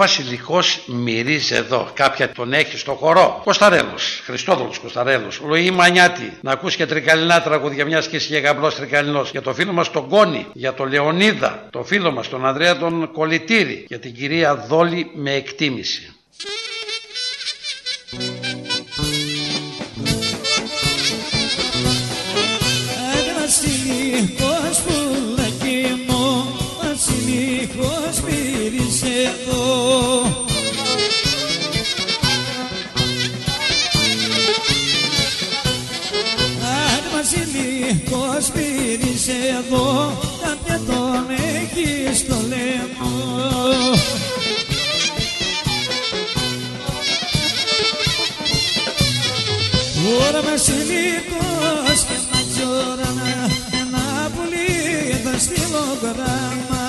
Βασιλικός 0.03 0.83
μυρίζει 0.85 1.55
εδώ. 1.55 1.91
Κάποια 1.93 2.31
τον 2.31 2.53
έχει 2.53 2.77
στο 2.77 2.93
χορό. 2.93 3.41
Κωνσταρέλος, 3.43 4.21
Χριστόδουλος 4.25 4.79
Κωνσταρέλος. 4.79 5.41
Λοή 5.45 5.71
Μανιάτη. 5.71 6.37
Να 6.41 6.51
ακούς 6.51 6.75
και 6.75 6.85
τρικαλινά 6.85 7.41
τραγούδια 7.41 7.85
μιας 7.85 8.07
και 8.07 8.15
είσαι 8.15 8.39
γαμπλός 8.39 8.75
τρικαλινός. 8.75 9.31
Για 9.31 9.41
το 9.41 9.53
φίλο 9.53 9.71
μας 9.71 9.91
τον 9.91 10.09
Κόνη. 10.09 10.45
Για 10.53 10.73
τον 10.73 10.89
Λεωνίδα. 10.89 11.67
Το 11.69 11.83
φίλο 11.83 12.11
μας 12.11 12.29
τον 12.29 12.45
Ανδρέα 12.45 12.77
τον 12.77 13.11
Κολυτήρη. 13.11 13.85
Για 13.87 13.99
την 13.99 14.13
κυρία 14.13 14.55
Δόλη 14.55 15.11
με 15.13 15.33
εκτίμηση. 15.33 16.15
Βασιλικός 23.39 24.52
πήρες 29.53 29.67
εδώ. 29.67 31.33
Αν 36.61 37.03
βασιλικός 37.13 38.51
πήρες 38.53 39.27
εδώ, 39.27 40.17
κάποια 40.43 40.79
τον 40.87 41.25
έχει 41.29 42.15
στο 42.15 42.35
λαιμό. 42.47 43.21
Τώρα 50.03 50.41
βασιλικός 50.41 51.99
και 52.07 52.17
ματζόρανα 52.31 53.49
ένα 53.81 54.31
πουλί 54.35 55.21
θα 55.23 55.39
στείλω 55.39 55.85
γράμμα 56.01 56.82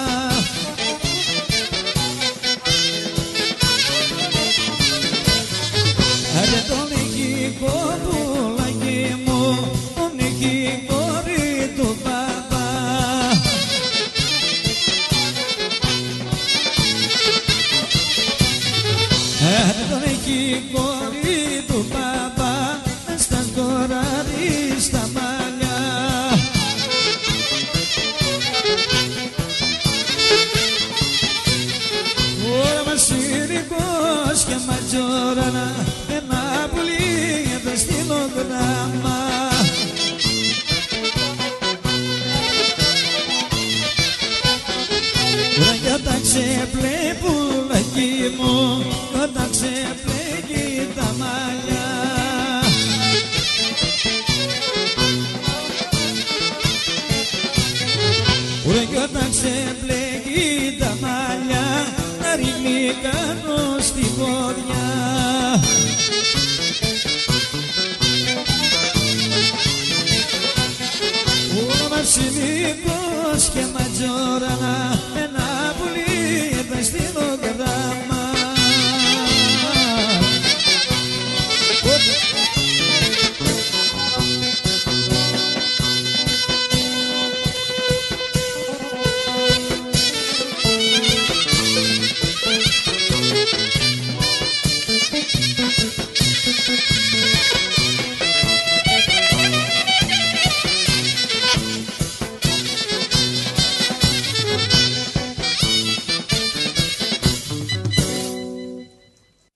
κάνω 63.02 63.78
στη 63.80 64.00
πόδια 64.18 64.84
Ο 71.56 71.88
Βασιλικός 71.88 73.48
και 73.52 73.64
ματζόρανα 73.72 74.83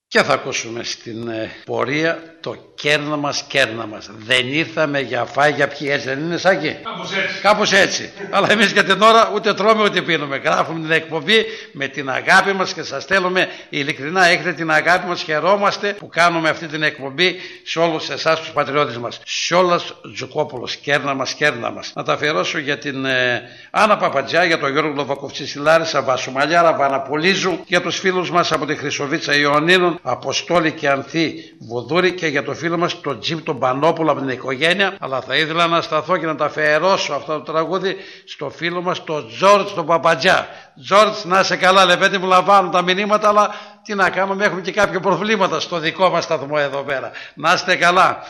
και 0.08 0.22
θα 0.22 0.32
ακούσουμε 0.32 0.84
στην 0.84 1.28
ε, 1.28 1.50
πορεία 1.64 2.36
το 2.40 2.56
κέρνα 2.74 3.16
μας, 3.16 3.44
κέρνα 3.48 3.86
μας. 3.86 4.10
Δεν 4.18 4.52
ήρθαμε 4.52 5.00
για 5.00 5.24
φάει, 5.24 5.52
για 5.52 5.68
ποιοι 5.68 5.88
έτσι 5.90 6.08
δεν 6.08 6.18
είναι 6.18 6.36
Σάκη; 6.36 6.76
Κάπως 6.82 7.12
έτσι. 7.16 7.40
Κάπως 7.40 7.72
έτσι. 7.72 8.12
Αλλά 8.30 8.50
εμείς 8.50 8.72
για 8.72 8.84
την 8.84 9.02
ώρα 9.02 9.30
ούτε 9.34 9.54
τρώμε 9.54 9.82
ούτε 9.82 10.02
πίνουμε. 10.02 10.36
Γράφουμε 10.36 10.80
την 10.80 10.90
εκπομπή 10.90 11.44
με 11.72 11.88
την 11.88 12.10
αγάπη 12.10 12.52
μας 12.52 12.72
και 12.72 12.82
σας 12.82 13.04
θέλουμε 13.04 13.48
ειλικρινά 13.68 14.26
έχετε 14.26 14.52
την 14.52 14.70
αγάπη 14.70 15.06
μας. 15.08 15.22
Χαιρόμαστε 15.22 15.92
που 15.92 16.08
κάνουμε 16.08 16.48
αυτή 16.48 16.66
την 16.66 16.82
εκπομπή 16.82 17.36
σε 17.62 17.78
όλους 17.78 18.08
εσάς 18.08 18.40
τους 18.40 18.50
πατριώτες 18.50 18.98
μας. 18.98 19.20
Σιόλας 19.24 19.94
Τζουκόπουλος, 20.14 20.76
κέρνα 20.76 21.14
μας, 21.14 21.34
κέρνα 21.34 21.70
μας. 21.70 21.92
Να 21.94 22.02
τα 22.02 22.12
αφιερώσω 22.12 22.58
για 22.58 22.78
την 22.78 23.04
ε, 23.04 23.42
Άννα 23.70 23.96
Παπατζιά, 23.96 24.44
για 24.44 24.58
τον 24.58 24.72
Γιώργο 24.72 24.92
Λοβακοφτσή 24.94 25.46
στη 25.46 25.58
Λάρισα, 25.58 26.02
Βασουμαλιάρα, 26.02 26.72
Βαναπολίζου, 26.72 27.58
για 27.66 27.80
τους 27.80 27.98
φίλους 27.98 28.30
μας 28.30 28.52
από 28.52 28.66
τη 28.66 28.76
Χρυσοβίτσα 28.76 29.36
Ιωαννίνων, 29.36 29.97
Αποστόλη 30.02 30.72
και 30.72 30.88
Ανθή 30.88 31.34
Βουδούρη 31.58 32.14
και 32.14 32.26
για 32.26 32.44
το 32.44 32.54
φίλο 32.54 32.78
μας 32.78 33.00
τον 33.00 33.20
Τζιμ 33.20 33.42
τον 33.42 33.58
Πανόπουλο 33.58 34.10
από 34.10 34.20
την 34.20 34.28
οικογένεια. 34.28 34.96
Αλλά 35.00 35.20
θα 35.20 35.36
ήθελα 35.36 35.66
να 35.66 35.80
σταθώ 35.80 36.16
και 36.16 36.26
να 36.26 36.34
τα 36.34 36.44
αφιερώσω 36.44 37.12
αυτό 37.12 37.32
το 37.32 37.52
τραγούδι 37.52 37.96
στο 38.24 38.50
φίλο 38.50 38.82
μας 38.82 39.04
τον 39.04 39.28
Τζόρτζ 39.28 39.72
τον 39.72 39.86
Παπατζιά. 39.86 40.48
Τζόρτζ 40.84 41.24
να 41.24 41.40
είσαι 41.40 41.56
καλά, 41.56 41.84
λεπέτη 41.84 42.18
μου 42.18 42.26
λαμβάνουν 42.26 42.70
τα 42.70 42.82
μηνύματα, 42.82 43.28
αλλά 43.28 43.54
τι 43.84 43.94
να 43.94 44.10
κάνουμε, 44.10 44.44
έχουμε 44.44 44.60
και 44.60 44.72
κάποια 44.72 45.00
προβλήματα 45.00 45.60
στο 45.60 45.78
δικό 45.78 46.08
μας 46.08 46.24
σταθμό 46.24 46.56
εδώ 46.58 46.82
πέρα. 46.82 47.10
Να 47.34 47.52
είστε 47.52 47.76
καλά. 47.76 48.22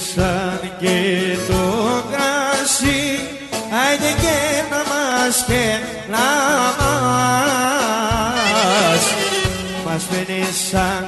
Μας 0.00 0.08
πίνεσαν 0.14 0.60
και 0.78 1.36
το 1.48 2.02
κράσι 2.10 3.20
Άιντε 3.88 4.12
και 4.20 4.62
να 4.70 4.76
μας 4.76 5.44
και 5.46 5.64
να 6.10 6.26
μας. 6.78 8.34
Μας 9.86 10.02
πίνεσαν 10.02 11.06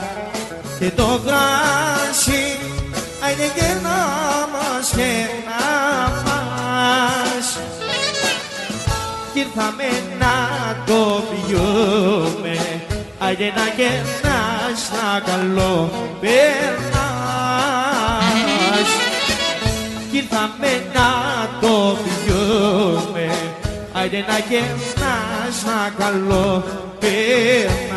και 0.78 0.90
το 0.90 1.20
κράσι 1.26 2.58
Άιντε 3.24 3.50
και 3.54 3.68
να 3.82 3.98
μας 4.52 4.90
και 4.96 5.26
να 5.48 5.64
μας. 6.24 7.58
Κι 9.32 9.38
ήρθαμε 9.38 9.90
να 10.18 10.34
το 10.86 11.22
πιούμε 11.30 12.56
Άιντε 13.18 13.52
να 13.56 13.66
κερνάς 13.76 14.90
να 14.92 15.20
καλό 15.20 15.90
περνάς 16.20 17.91
Κι 20.12 20.18
ήρθαμε 20.18 20.90
να 20.94 21.08
το 21.60 21.96
πιούμε 22.02 23.30
Άιντε 23.92 24.18
να 24.18 24.38
κερνάς 24.48 25.64
να 25.64 26.04
καλό 26.04 26.64
περνάς 27.00 27.91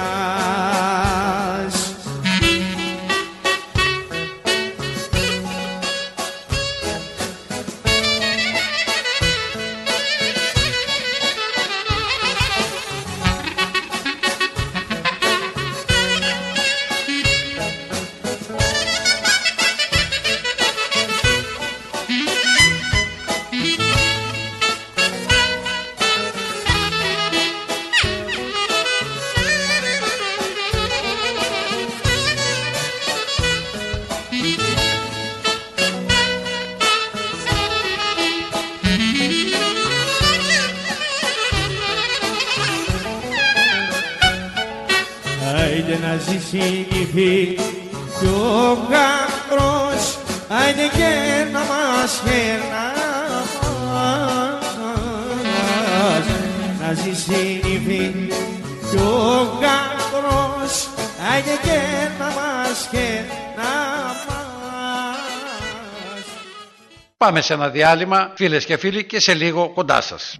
Πάμε 67.25 67.41
σε 67.41 67.53
ένα 67.53 67.69
διάλειμμα, 67.69 68.31
φίλες 68.35 68.65
και 68.65 68.77
φίλοι, 68.77 69.05
και 69.05 69.19
σε 69.19 69.33
λίγο 69.33 69.69
κοντά 69.69 70.01
σας. 70.01 70.39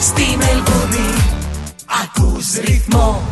Στη 0.00 0.36
Μελβούνι 0.36 1.14
ακούς 2.04 2.54
ρυθμό 2.64 3.25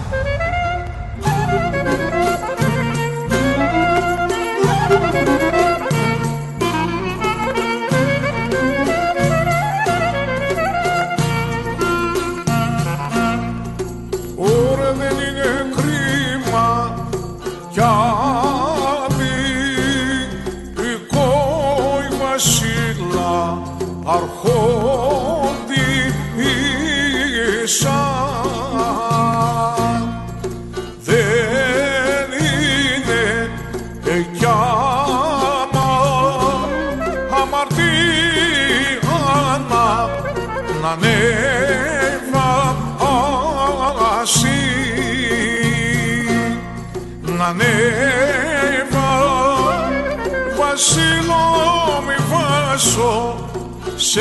σε 54.14 54.20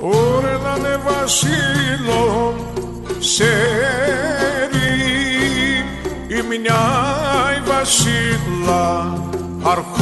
Ωραία 0.00 0.58
να 0.58 0.76
είναι 0.78 0.96
βασίλο 1.04 2.54
σε 3.18 3.44
η 6.28 6.42
μια 6.48 6.80
η 7.56 7.62
βασίλα 7.68 9.18
αρχόντι 9.62 9.99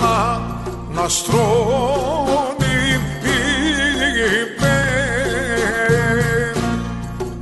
να, 0.00 0.18
να 1.00 1.08
στρώνει 1.08 2.76
είπε 4.42 4.74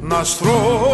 να 0.01 0.25
στρώνει 0.25 0.94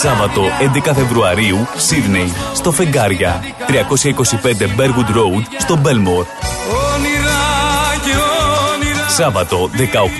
Σάββατο 0.00 0.42
11 0.84 0.94
Φεβρουαρίου, 0.94 1.66
Σίδνεϊ, 1.76 2.32
στο 2.54 2.72
Φεγγάρια, 2.72 3.40
325 3.66 4.80
Bergwood 4.80 5.16
Road, 5.16 5.42
στο 5.58 5.76
Μπέλμορ. 5.76 6.24
Σάββατο 9.08 9.70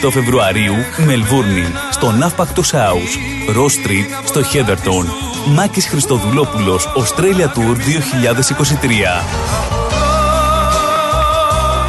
18 0.05 0.11
Φεβρουαρίου, 0.11 0.75
Μελβούρνη, 1.07 1.65
στο 1.91 2.11
Ναύπακτος 2.11 2.73
House, 2.73 3.15
Ross 3.57 3.87
Street, 3.87 4.25
στο 4.25 4.41
Heatherton. 4.41 5.07
Μάκης 5.55 5.87
Χριστοδουλόπουλος, 5.87 6.89
Australia 6.97 7.47
Tour 7.47 7.77
2023. 7.77 9.25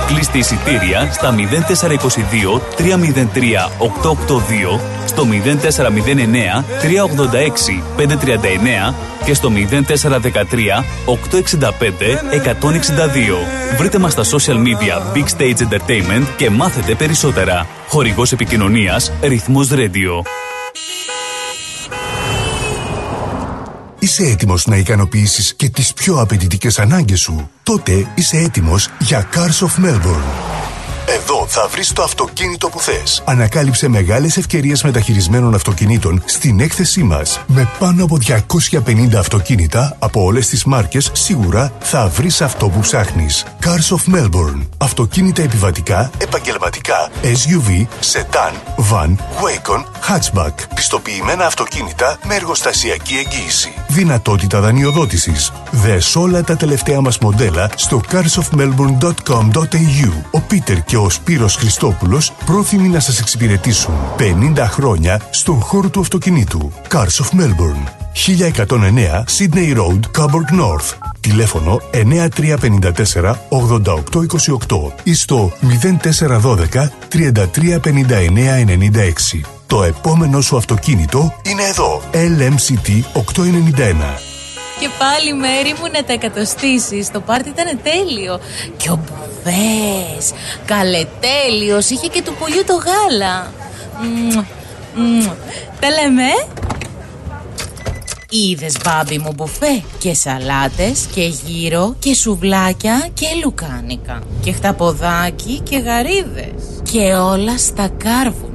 Κλείστε 0.08 0.38
εισιτήρια 0.38 1.10
στα 1.12 1.32
0422 1.32 2.62
303 2.78 3.70
882, 3.78 4.80
στο 5.06 5.28
0409 5.32 6.64
386 6.82 7.84
539 7.98 8.94
και 9.26 9.34
στο 9.34 9.52
0413 9.52 9.94
865 11.06 11.70
162. 12.44 13.78
Βρείτε 13.78 13.98
μας 13.98 14.12
στα 14.12 14.24
social 14.24 14.58
media 14.58 15.18
Big 15.18 15.26
Stage 15.38 15.58
Entertainment 15.58 16.26
και 16.38 16.50
μάθετε 16.50 16.96
περισσότερα. 16.96 17.68
Χορηγός 17.88 18.32
επικοινωνίας 18.32 19.12
Ρυθμός 19.22 19.70
Radio. 19.72 20.24
Είσαι 24.00 24.24
έτοιμος 24.24 24.66
να 24.66 24.76
ικανοποιήσεις 24.76 25.54
και 25.56 25.70
τις 25.70 25.94
πιο 25.94 26.20
απαιτητικές 26.20 26.80
ανάγκες 26.80 27.20
σου; 27.20 27.50
Τότε 27.64 28.08
είσαι 28.16 28.38
έτοιμος 28.38 28.90
για 29.00 29.30
Cars 29.34 29.66
of 29.66 29.86
Melbourne. 29.86 30.56
Εδώ 31.08 31.46
θα 31.48 31.68
βρεις 31.68 31.94
το 31.94 32.04
αυτοκίνητο 32.04 32.70
που 32.70 32.80
θες. 32.80 33.22
Ανακάλυψε 33.26 33.88
μεγάλες 33.88 34.38
ευκαιρίες 34.38 34.84
μεταχειρισμένων 34.84 35.54
αυτοκινήτων 35.54 36.24
στην 36.26 36.60
έκθεσή 36.60 37.04
μας. 37.04 37.40
Με 37.48 37.70
πάνω 37.80 38.04
από 38.04 38.18
250 38.18 39.18
αυτοκίνητα 39.18 39.96
από 40.00 40.24
όλες 40.24 40.48
τις 40.48 40.64
μάρκες, 40.64 41.10
σίγουρα 41.14 41.72
θα 41.80 42.08
βρεις 42.08 42.42
αυτό 42.42 42.70
που 42.70 42.80
ψάχνεις. 42.80 43.46
Cars 43.64 43.96
of 43.96 44.16
Melbourne. 44.16 44.68
Αυτοκίνητα 44.78 45.42
επιβατικά, 45.42 46.10
επαγγελματικά, 46.18 47.10
SUV, 47.24 47.86
sedan, 48.14 48.54
van, 48.92 49.10
wagon, 49.42 49.84
hatchback. 50.10 50.54
Πιστοποιημένα 50.76 51.46
αυτοκίνητα 51.46 52.18
με 52.28 52.36
εργοστασιακή 52.36 53.14
εγγύηση. 53.14 53.74
Δυνατότητα 53.88 54.60
δανειοδότησης. 54.60 55.52
Δες 55.72 56.16
όλα 56.16 56.44
τα 56.44 56.56
τελευταία 56.56 57.02
μας 57.02 57.18
μοντέλα 57.18 57.70
στο 57.76 58.02
carsofmelbourne.com.au. 58.12 60.12
Ο 60.32 60.42
Πίτερ 60.42 60.84
και 60.84 60.95
ο 60.98 61.10
Σπύρος 61.10 61.56
Χριστόπουλος 61.56 62.34
πρόθυμοι 62.46 62.88
να 62.88 63.00
σας 63.00 63.20
εξυπηρετήσουν 63.20 63.94
50 64.56 64.66
χρόνια 64.70 65.22
στον 65.30 65.60
χώρο 65.60 65.90
του 65.90 66.00
αυτοκινήτου. 66.00 66.72
Cars 66.92 67.24
of 67.24 67.40
Melbourne. 67.40 68.06
1109 68.16 69.24
Sydney 69.38 69.76
Road, 69.78 70.00
Coburg 70.18 70.50
North. 70.60 71.12
Τηλέφωνο 71.20 71.82
9354 71.92 73.36
8828 73.50 74.92
ή 75.04 75.14
στο 75.14 75.52
0412 76.02 76.90
3359 77.10 78.66
96. 79.34 79.42
Το 79.68 79.84
επόμενο 79.84 80.42
σου 80.42 80.58
αυτοκίνητο 80.58 81.34
είναι 81.44 81.64
εδώ. 81.64 82.02
LMCT 82.12 82.90
891. 83.14 84.34
Και 84.80 84.90
πάλι 85.00 85.34
μέρη 85.34 85.74
μου 85.80 85.90
να 85.94 86.04
τα 86.04 86.14
εκατοστήσεις. 86.14 87.12
Το 87.12 87.20
πάρτι 87.20 87.50
ήταν 87.50 87.80
τέλειο. 87.84 88.40
Και 88.78 88.90
ο 88.90 89.00
Μπουβές, 89.46 90.32
καλετέλειος, 90.66 91.90
είχε 91.90 92.08
και 92.08 92.22
του 92.22 92.36
πουλιού 92.40 92.64
το 92.66 92.74
γάλα. 92.74 93.54
Μμμ, 94.02 94.44
μμμ. 94.96 95.30
Τα 95.80 95.90
λέμε. 95.90 96.24
Είδες 98.30 98.76
μπάμπι 98.84 99.18
μου 99.18 99.32
μπουφέ 99.36 99.84
και 99.98 100.14
σαλάτες 100.14 101.08
και 101.14 101.22
γύρο 101.22 101.96
και 102.00 102.14
σουβλάκια 102.16 103.08
και 103.14 103.28
λουκάνικα 103.44 104.22
και 104.44 104.52
χταποδάκι 104.52 105.60
και 105.60 105.78
γαρίδες 105.78 106.82
και 106.92 107.14
όλα 107.14 107.58
στα 107.58 107.90
κάρβουνα. 107.98 108.55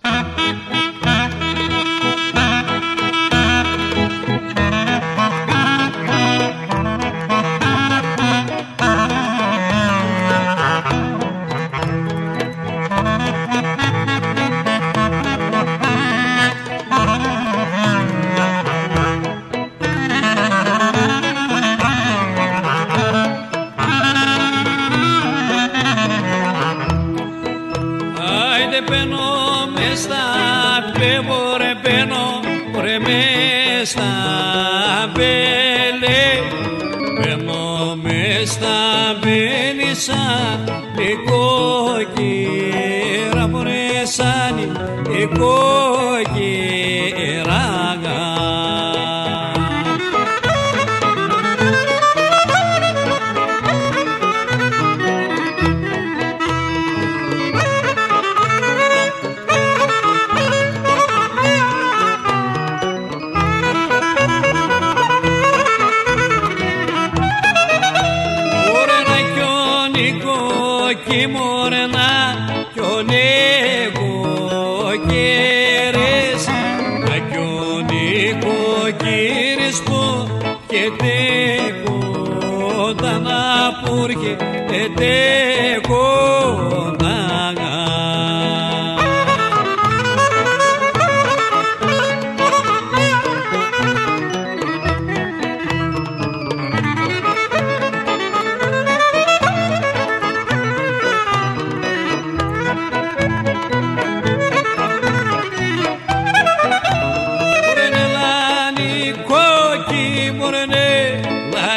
inside 40.09 40.76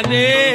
Hare 0.02 0.49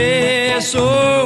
cabeça. 0.00 1.19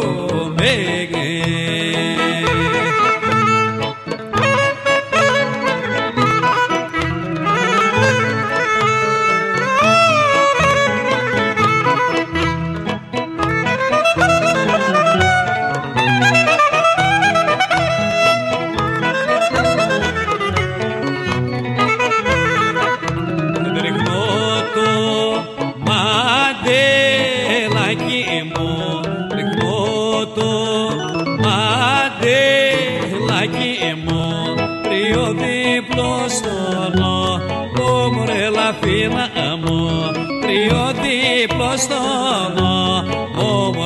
Δίπλο 41.74 41.96
στον 41.96 42.64
νόμο 42.64 43.82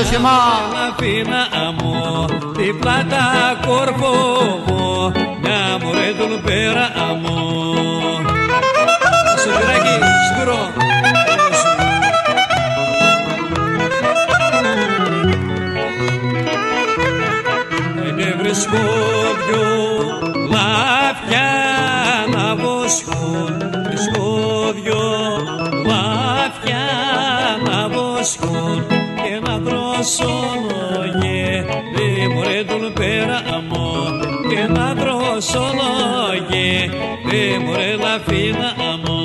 Έλα, 0.00 0.08
Ζωσιμά. 0.08 0.38
Αφήνα 0.88 1.72
μου 1.78 2.26
δίπλα 2.56 3.06
τα 3.10 3.58
κορφωμό 3.66 5.12
μια 5.42 5.78
μωρέ 5.82 6.12
δουλπέρα 6.18 6.90
μου 7.22 7.38
Σωτηράκι, 9.42 9.98
σκουρό 10.34 10.72
Δεν 18.16 18.38
βρίσκω 18.38 18.78
δυο 19.46 19.66
λάπια 20.50 21.48
να 22.34 22.54
βοσκούν 22.54 23.69
να 30.00 30.06
δρόσωνο 30.06 31.04
γε 31.20 32.28
μωρέ 32.34 32.64
τον 32.64 32.92
πέρα 32.92 33.42
μου 33.68 34.20
Και 34.48 34.72
να 34.72 34.94
δρόσωνο 34.94 35.82
γε 36.48 37.58
μωρέ 37.64 37.96
λαφίνα 37.96 38.74
μου 39.04 39.18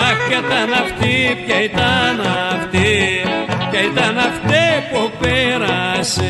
Αχ, 0.00 0.28
ποια 0.28 0.38
ήταν 0.38 0.72
αυτή, 0.72 1.44
ποια 1.46 1.62
ήταν 1.62 2.20
αυτή, 2.52 3.20
ποια 3.70 3.80
ήταν 3.84 4.18
αυτή 4.18 4.45
που 4.92 5.10
πέρασε. 5.20 6.24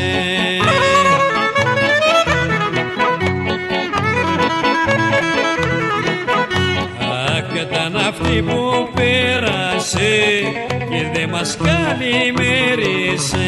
Αχ, 7.01 7.43
ποια 7.53 7.63
ήταν 7.63 7.97
αυτή 7.97 8.43
που 8.43 8.89
πέρασε 8.95 10.43
και 10.69 11.01
δεν 11.13 11.29
μας 11.29 11.57
καλημέρισε. 11.57 13.45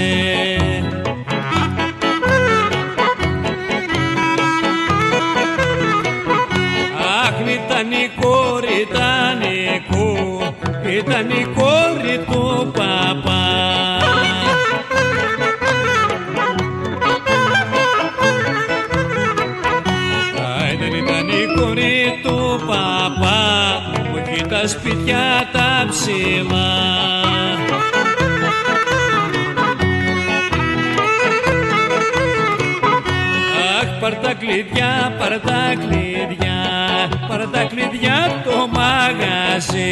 Αχ, 7.23 7.37
ήταν 7.41 7.91
η 7.91 8.11
κόρη, 8.21 8.69
ήταν 8.89 9.41
η 9.43 9.83
κόρη, 9.91 10.97
ήταν 10.97 11.31
η 11.31 11.47
κόρη 11.55 12.19
του 12.31 12.71
παπά. 12.73 12.98
Που 24.75 24.89
έχει 24.89 24.97
τα 25.05 25.05
σπιτιά 25.05 25.49
τα 25.53 25.87
ψηλά. 25.91 26.67
Αχ, 33.81 34.01
πάρ' 34.01 34.15
τα 34.15 34.35
κλειδιά, 34.35 35.13
πάρ' 35.19 35.41
τα 35.41 35.75
κλειδιά, 35.79 36.59
πάρ' 37.29 37.49
τα 37.49 37.65
κλειδιά 37.65 38.43
το 38.45 38.69
μαγαζί. 38.69 39.87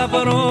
Θα 0.00 0.49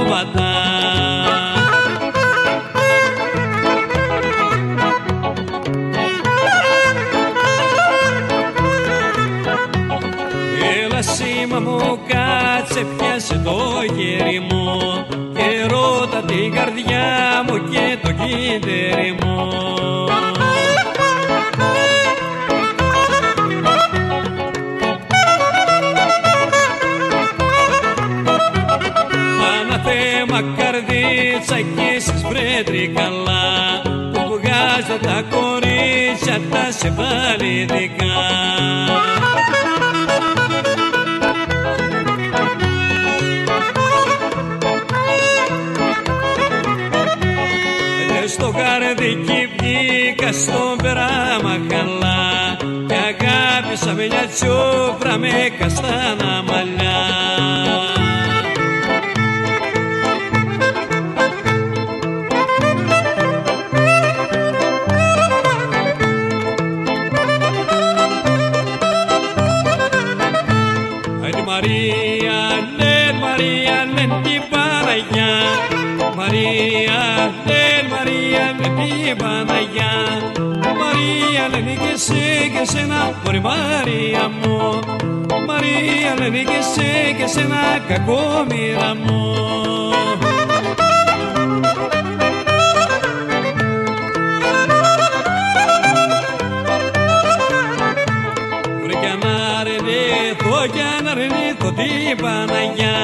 και 82.60 82.65
σένα, 82.65 83.14
μωρή 83.23 83.40
Μαρία 83.40 84.30
μου. 84.41 84.80
Μαρία 85.48 86.14
λένε 86.19 86.38
και 86.38 86.61
σε 86.73 87.11
και 87.18 87.27
σένα, 87.27 87.80
κακόμοιρα 87.88 88.95
μου. 88.95 89.34
Βρε 98.84 98.94
κι 98.94 99.14
να 99.23 99.34
αρνηθώ 99.60 100.68
κι 100.73 101.03
να 101.03 101.11
αρνηθώ 101.11 101.72
την 101.72 102.18
Παναγιά. 102.22 102.98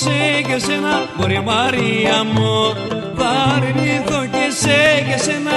σε 0.00 0.42
και 0.46 0.58
σένα 0.58 1.08
μωρή 1.16 1.40
Μαρία 1.40 2.24
μου. 2.24 2.74
Θα 3.16 3.28
αρνηθώ 3.56 4.20
και 4.34 4.46
σε 4.60 4.78
και 5.08 5.18
σένα 5.24 5.47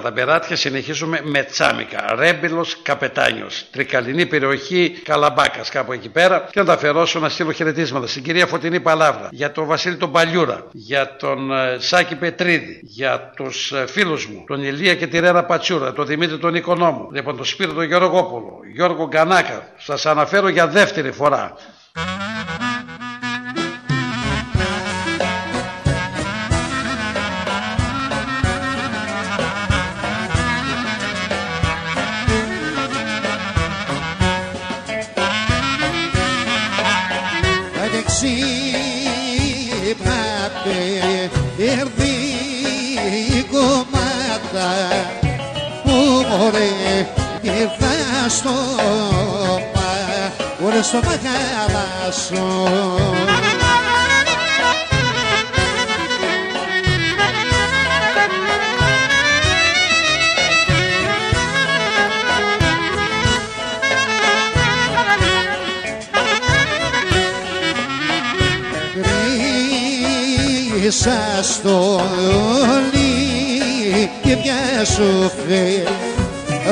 Και 0.00 0.06
μετά 0.06 0.24
τα 0.24 0.32
περάτια 0.32 0.56
συνεχίζουμε 0.56 1.20
με 1.22 1.42
τσάμικα. 1.42 2.14
Ρέμπιλος 2.14 2.82
Καπετάνιος. 2.82 3.64
Τρικαλινή 3.70 4.26
περιοχή 4.26 5.00
Καλαμπάκας, 5.04 5.68
κάπου 5.68 5.92
εκεί 5.92 6.08
πέρα. 6.08 6.48
Και 6.52 6.58
να 6.60 6.64
τα 6.64 6.72
αφιερώσω 6.72 7.18
να 7.18 7.28
στείλω 7.28 7.52
χαιρετίσματα 7.52 8.06
στην 8.06 8.22
κυρία 8.22 8.46
Φωτεινή 8.46 8.80
Παλάβρα, 8.80 9.28
για 9.30 9.52
τον 9.52 9.66
Βασίλη 9.66 9.96
τον 9.96 10.12
Παλιούρα, 10.12 10.66
για 10.72 11.16
τον 11.16 11.52
ε, 11.52 11.76
Σάκη 11.78 12.14
Πετρίδη, 12.14 12.80
για 12.82 13.32
τους 13.36 13.72
φίλους 13.86 14.26
μου, 14.26 14.44
τον 14.46 14.62
Ηλία 14.62 14.94
και 14.94 15.06
τη 15.06 15.18
Ρένα 15.18 15.44
Πατσούρα, 15.44 15.92
τον 15.92 16.06
Δημήτρη 16.06 16.38
τον 16.38 16.54
Οικονόμου, 16.54 17.08
λοιπόν 17.12 17.36
τον 17.36 17.44
Σπύρο 17.44 17.72
τον 17.72 17.84
Γεωργόπουλο, 17.84 18.60
Γιώργο 18.74 19.06
Γκανάκα. 19.06 19.68
Σας 19.78 20.06
αναφέρω 20.06 20.48
για 20.48 20.66
δεύτερη 20.66 21.12
φορά. 21.12 21.54
Που 46.30 46.36
μωρέ 46.36 47.06
ήρθα 47.42 48.28
στο 48.28 48.50
μα, 49.74 49.90
ωραία 50.66 50.82
στο 50.82 51.00
μαγαλάσο. 51.04 52.46
Κρίσα 70.72 71.20
στο 71.42 72.00
λί 72.92 74.10
και 74.22 74.36
μια 74.36 74.84
σου 74.84 75.30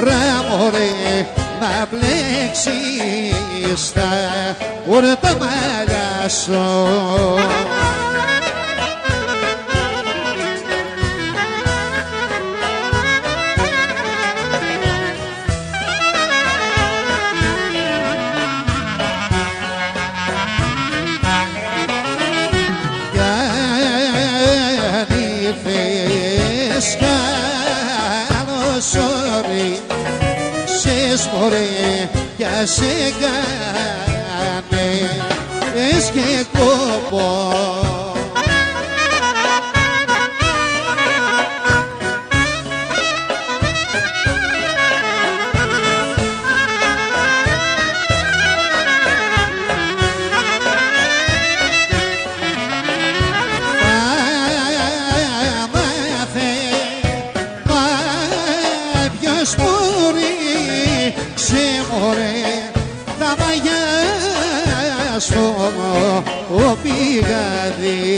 φέρα 0.05 0.43
μωρέ 0.49 1.27
να 1.61 1.87
μπλέξεις 1.91 3.33
τα 3.93 4.11
όλα 4.89 5.17
τα 5.19 5.29
μαλλιά 5.29 6.29
σου. 6.29 6.63
Σες 31.19 31.31
μωρέ 31.33 32.09
για 32.37 32.67
σε 32.67 32.85
κάνε 33.21 34.89
Ες 35.75 36.11
και 36.11 36.47
κόπο 36.59 38.08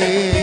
Yeah. 0.01 0.40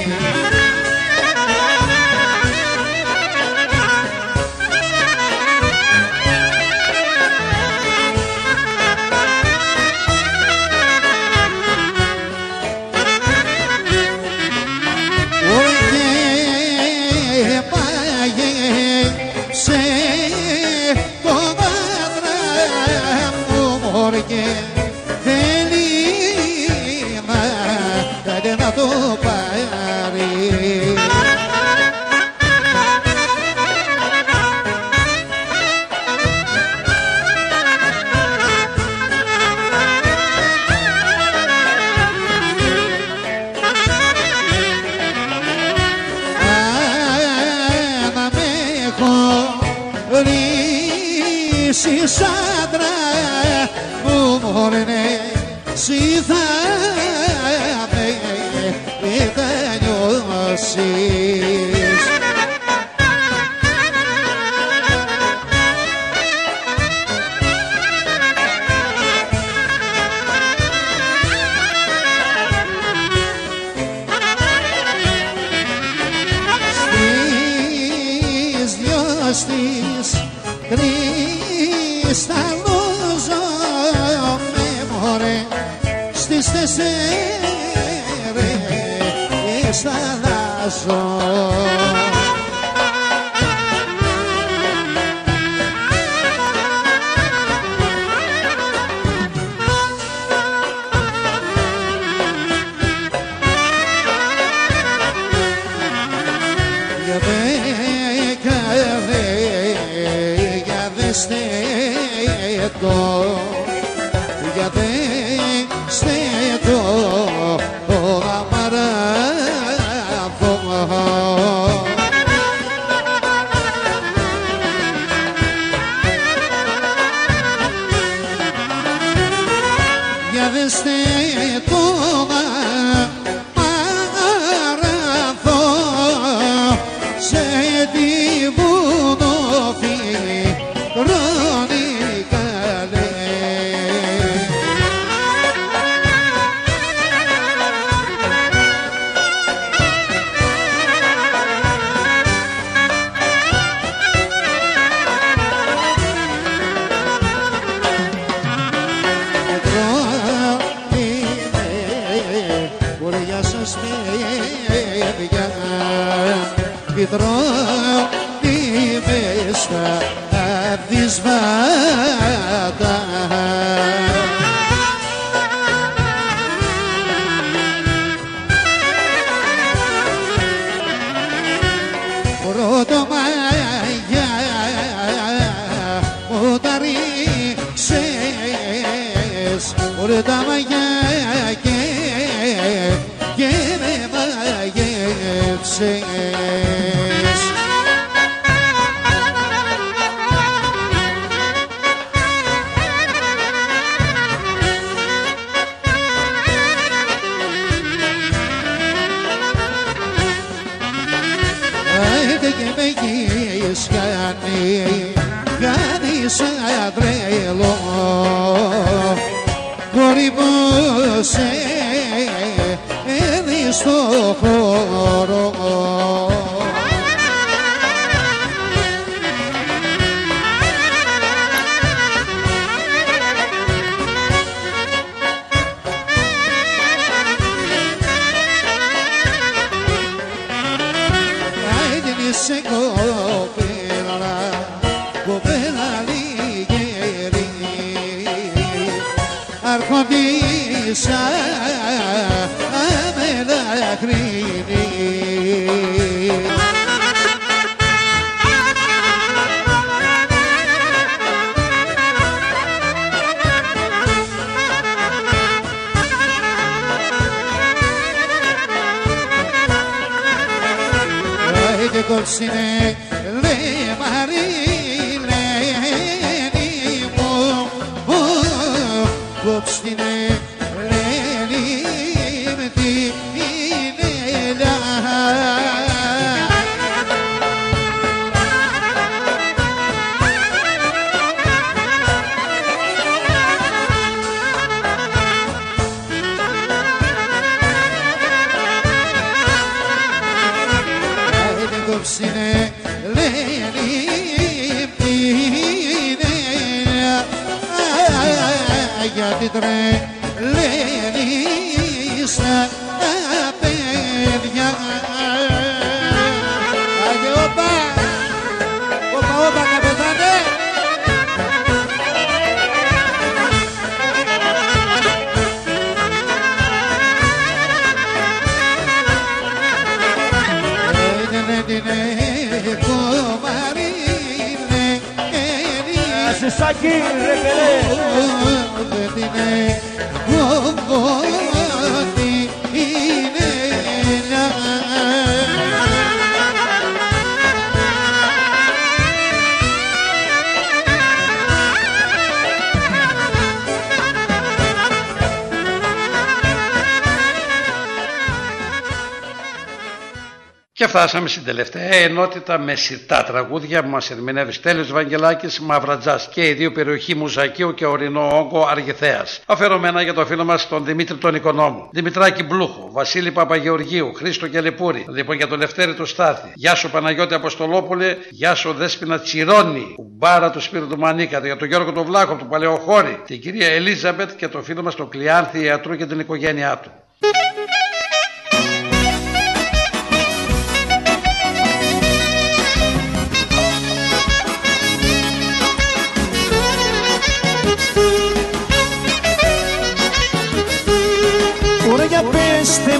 Φτάσαμε 360.98 361.28
στην 361.28 361.44
τελευταία 361.44 361.94
ενότητα 361.94 362.57
με 362.60 362.76
σιτά 362.76 363.24
τραγούδια 363.24 363.84
που 363.84 363.90
μα 363.90 363.99
ερμηνεύει 364.11 364.52
Στέλιο 364.52 364.86
Βαγγελάκης 364.86 365.60
Μαυρατζά 365.60 366.19
και 366.32 366.48
οι 366.48 366.53
δύο 366.53 366.72
περιοχή 366.72 367.15
Μουζακίου 367.15 367.74
και 367.74 367.86
Ορεινό 367.86 368.38
Όγκο 368.38 368.68
Αργηθέα. 368.68 369.26
Αφιερωμένα 369.45 370.02
για 370.02 370.14
το 370.14 370.26
φίλο 370.26 370.44
μας 370.45 370.68
τον 370.68 370.86
Δημήτρη 370.86 371.15
τον 371.18 371.36
Οικονόμου. 371.36 371.90
Δημητράκη 371.91 372.44
Μπλούχο, 372.44 372.90
Βασίλη 372.91 373.32
Παπαγεωργίου, 373.32 374.14
Χρήστο 374.14 374.48
Κελεπούρη. 374.48 375.06
Λοιπόν 375.10 375.36
για 375.36 375.48
τον 375.48 375.60
Λευτέρη 375.60 375.94
του 375.94 376.06
Στάθη. 376.06 376.52
Γεια 376.53 376.76
σου 376.76 376.90
Παναγιώτη 376.90 377.34
Αποστολόπουλε, 377.34 378.18
γεια 378.30 378.56
σου 378.56 378.74
Δέσπινα 378.74 379.19
Τσιρόνη, 379.19 379.95
μπάρα 380.18 380.49
του 380.49 380.61
Σπύρου 380.61 380.88
του 380.88 380.98
Μανίκα, 380.98 381.40
για 381.40 381.57
τον 381.57 381.68
Γιώργο 381.68 381.91
τον 381.91 382.06
Βλάχο 382.06 382.36
του 382.36 382.48
Παλαιοχώρη, 382.48 383.22
την 383.26 383.41
κυρία 383.41 383.68
Ελίζαμπετ 383.68 384.30
και 384.38 384.48
το 384.48 384.61
φίλο 384.61 384.84
μας 384.84 384.95
τον 384.95 385.10
Κλειάνθη 385.10 385.64
Ιατρού 385.64 385.95
και 385.95 386.06
την 386.06 386.19
οικογένειά 386.19 386.80
του. 386.84 386.91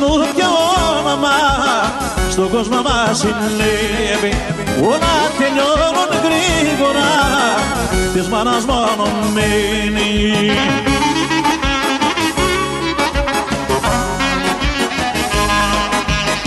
Πέστε 0.08 0.18
μου 0.18 0.34
ποιο 0.36 0.50
όνομα 1.00 1.36
στον 2.30 2.50
κόσμο 2.50 2.82
μας 2.82 3.18
συνέβη 3.18 4.34
όλα 4.82 5.16
τελειώνουν 5.38 6.12
γρήγορα 6.24 7.12
της 8.14 8.28
μάνας 8.28 8.66
μόνο 8.66 9.08
μένει 9.34 10.52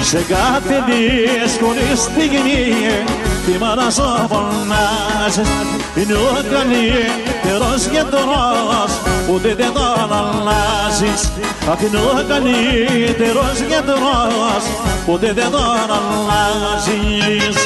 Σε 0.03 0.25
κάθε 0.29 0.85
δύσκολη 0.89 1.97
στιγμή 1.97 2.75
τη 3.47 3.59
μάνα 3.59 3.91
σου 3.91 4.03
φωνάζεις. 4.29 5.49
Είναι 5.97 6.15
ο 6.15 6.33
καλύτερος 6.53 7.87
γιατρός 7.91 9.10
ούτε 9.29 9.55
δεν 9.55 9.73
τον 9.73 10.13
αλλάζεις 10.13 11.33
Αχ 11.71 11.81
είναι 11.81 11.97
ο 11.97 12.25
καλύτερος 12.29 13.61
γιατρός 13.69 14.65
ούτε 15.07 15.33
δεν 15.33 15.51
τον 15.51 15.61
αλλάζεις 16.41 17.57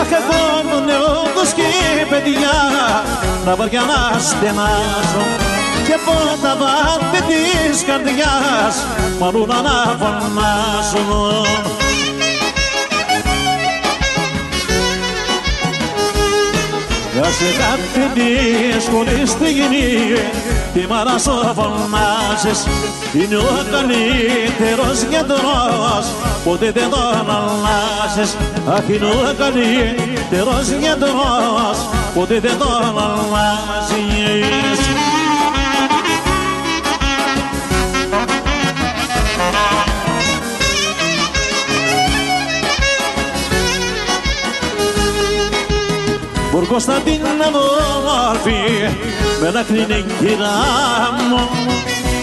Αχ 0.00 0.10
εγώ 0.10 0.62
μου 0.68 0.84
νεόντος 0.84 1.52
και 1.52 1.62
παιδιά 2.10 2.52
να 3.44 3.54
βαριά 3.56 3.80
να 3.80 4.18
στενάζω 4.18 5.63
και 5.86 5.96
πότα 6.04 6.56
βάτε 6.60 7.20
της 7.28 7.84
καρδιάς 7.86 8.76
μάλλον 9.20 9.48
να 9.48 9.96
φωνάζω 10.00 11.44
Για 17.14 17.24
σε 17.24 17.44
κάθε 17.58 18.10
δύσκολη 18.14 19.26
στιγμή 19.26 20.14
τη 20.74 20.86
μάνα 20.88 21.18
σου 21.18 21.54
φωνάζεις. 21.54 22.66
Είναι 23.12 23.36
ο 23.36 23.64
καλύτερος 23.70 25.02
γιατρός 25.10 26.06
ποτέ 26.44 26.70
δεν 26.70 26.90
τον 26.90 27.30
αλλάζεις. 27.30 28.36
Αχ 28.68 28.88
είναι 28.88 29.06
ο 29.06 29.34
καλύτερος 29.38 30.68
γιατρός 30.80 31.88
ποτέ 32.14 32.40
δεν 32.40 32.58
τον 32.58 32.82
αλλάζεις 32.82 34.83
Κωνσταντίνα 46.68 47.28
μου 47.52 47.64
όμορφη 47.96 48.60
με 49.40 49.50
δάκρυ 49.50 49.76
είναι 49.82 50.04
κυρά 50.18 50.58
μου. 51.28 51.48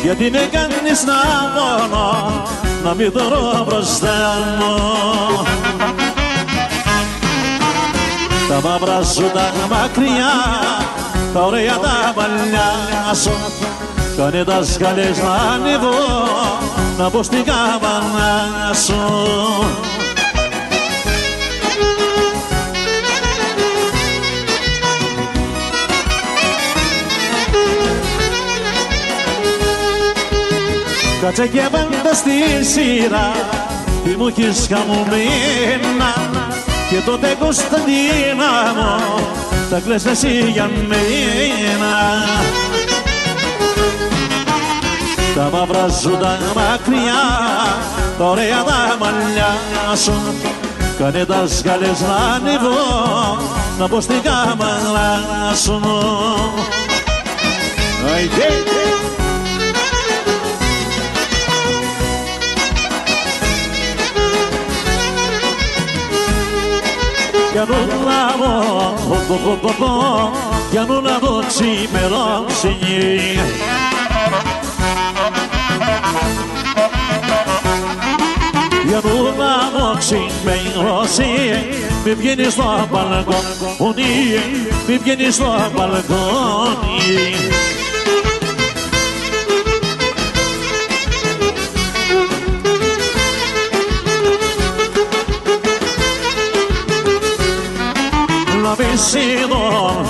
Γιατί 0.04 0.30
με 0.32 0.50
κάνεις 0.52 1.04
να 1.06 1.20
πονώ 1.56 2.44
να 2.84 2.94
μην 2.94 3.12
δωρώ 3.12 3.66
μπροστά 3.68 4.18
μου. 4.60 4.76
Τα 8.50 8.62
μαύρα 8.70 9.04
σου 9.04 9.32
τα 9.34 9.52
μακριά 9.70 10.34
τα 11.34 11.42
ωραία 11.42 11.78
τα 11.78 12.12
παλιά 12.16 13.14
σου. 13.14 13.32
Κάνε 14.18 14.44
τα 14.44 14.64
σκαλές 14.64 15.18
να 15.18 15.34
ανεβώ 15.54 15.90
να 16.98 17.10
μπω 17.10 17.24
στην 17.24 17.44
καμπανά 17.44 18.74
σου 18.86 19.00
Κάτσε 31.22 31.48
και 31.48 31.62
πάντα 31.72 32.14
στη 32.14 32.66
σειρά. 32.72 33.32
Τι 34.04 34.10
μου 34.10 34.28
έχεις 34.28 34.68
χαμωμένα 34.70 36.14
και 36.90 36.96
τότε 37.06 37.36
Κωνσταντίνα 37.40 38.52
μου 38.76 39.26
τα 39.70 39.80
κλαις 39.80 40.06
εσύ 40.06 40.50
για 40.52 40.70
μένα. 40.88 41.94
Τα 45.36 45.50
μαύρα 45.54 45.90
σου 45.90 46.18
τα 46.18 46.40
μακριά 46.56 47.24
τα 48.18 48.26
ωραία 48.26 48.64
τα 48.64 48.98
μαλλιά 49.00 49.56
σου. 50.04 50.14
Κάνε 50.98 51.26
τα 51.26 51.48
σκάλες 51.48 52.00
να 52.00 52.16
ανεβώ 52.36 53.38
να 53.80 53.88
πω 53.88 54.02
στην 54.02 54.22
κάμαρα 54.22 55.56
σου 55.64 55.82
Αϊτε, 58.14 58.81
για 67.52 67.66
να 67.70 67.76
λάβω 68.06 68.94
για 70.72 70.86
να 70.88 71.02
λάβω 71.02 71.44
ξημερώσει 71.48 72.78
για 78.88 79.02
να 79.04 79.14
λάβω 79.14 79.98
ξημερώσει 79.98 81.26
μη 82.06 82.14
βγαίνεις 82.14 82.54
στο 82.54 82.88
μπαλκόνι 82.92 84.06
μη 84.88 84.98
βγαίνεις 84.98 85.36
στο 85.36 85.72
μπαλκόνι 85.76 87.34
μη 98.82 98.98
σιδώ, 98.98 100.06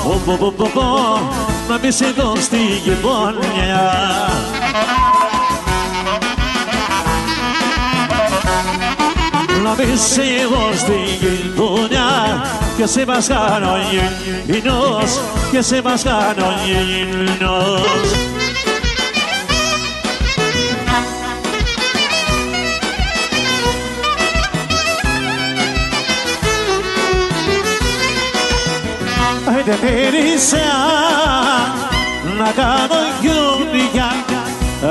να 1.69 1.77
μη 1.83 1.91
σιδώ 1.91 2.33
στη 2.35 2.57
γειτονιά. 2.83 3.91
Να 9.63 9.69
μη 9.69 9.97
σιδώ 9.97 10.71
στη 10.75 10.99
γειτονιά 11.19 12.45
και 12.77 12.85
σε 12.85 13.05
μας 13.05 13.27
κάνω 13.27 13.75
γυμνός 14.45 15.19
και 15.51 15.61
σε 15.61 15.81
μας 15.81 16.03
κάνω 16.03 16.53
γυμνός. 16.65 18.40
Άιντε 29.71 29.87
μύρισα 29.87 30.57
να 32.37 32.51
κάνω 32.51 33.01
γιουνιά 33.21 34.11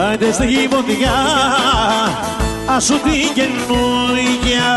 Άιντε 0.09 0.33
στη 0.33 0.47
γυμνιά 0.47 1.15
ας 2.67 2.85
σου 2.85 3.01
την 3.01 3.35
καινούργια. 3.35 4.69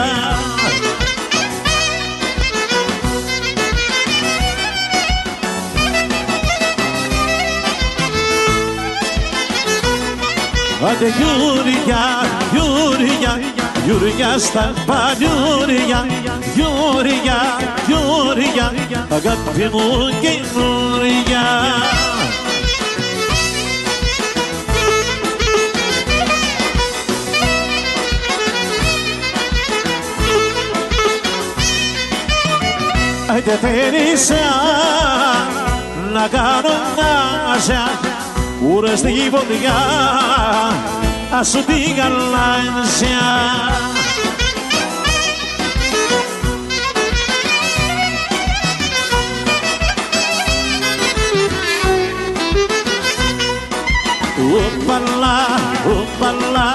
Άντε 10.90 11.14
γιουνιά, 11.18 12.04
γιουνιά, 12.52 13.40
Γιουριά 13.86 14.38
στα 14.38 14.74
παλιούρια, 14.86 16.06
γιουριά, 16.56 17.40
γιουριά, 17.88 18.73
αγάπη 19.10 19.70
μου 19.72 20.10
καινούρια. 20.22 21.46
Και 33.46 33.58
θέλησα 33.62 34.36
να 36.14 36.28
κάνω 36.28 36.70
άσια 37.56 38.00
ούρες 38.68 39.00
στη 39.00 39.30
φωτιά 39.32 39.76
ας 41.40 41.48
σου 41.48 41.64
την 41.64 41.96
γαλάζια 41.96 43.22
Ooh-ba-la, 55.86 56.68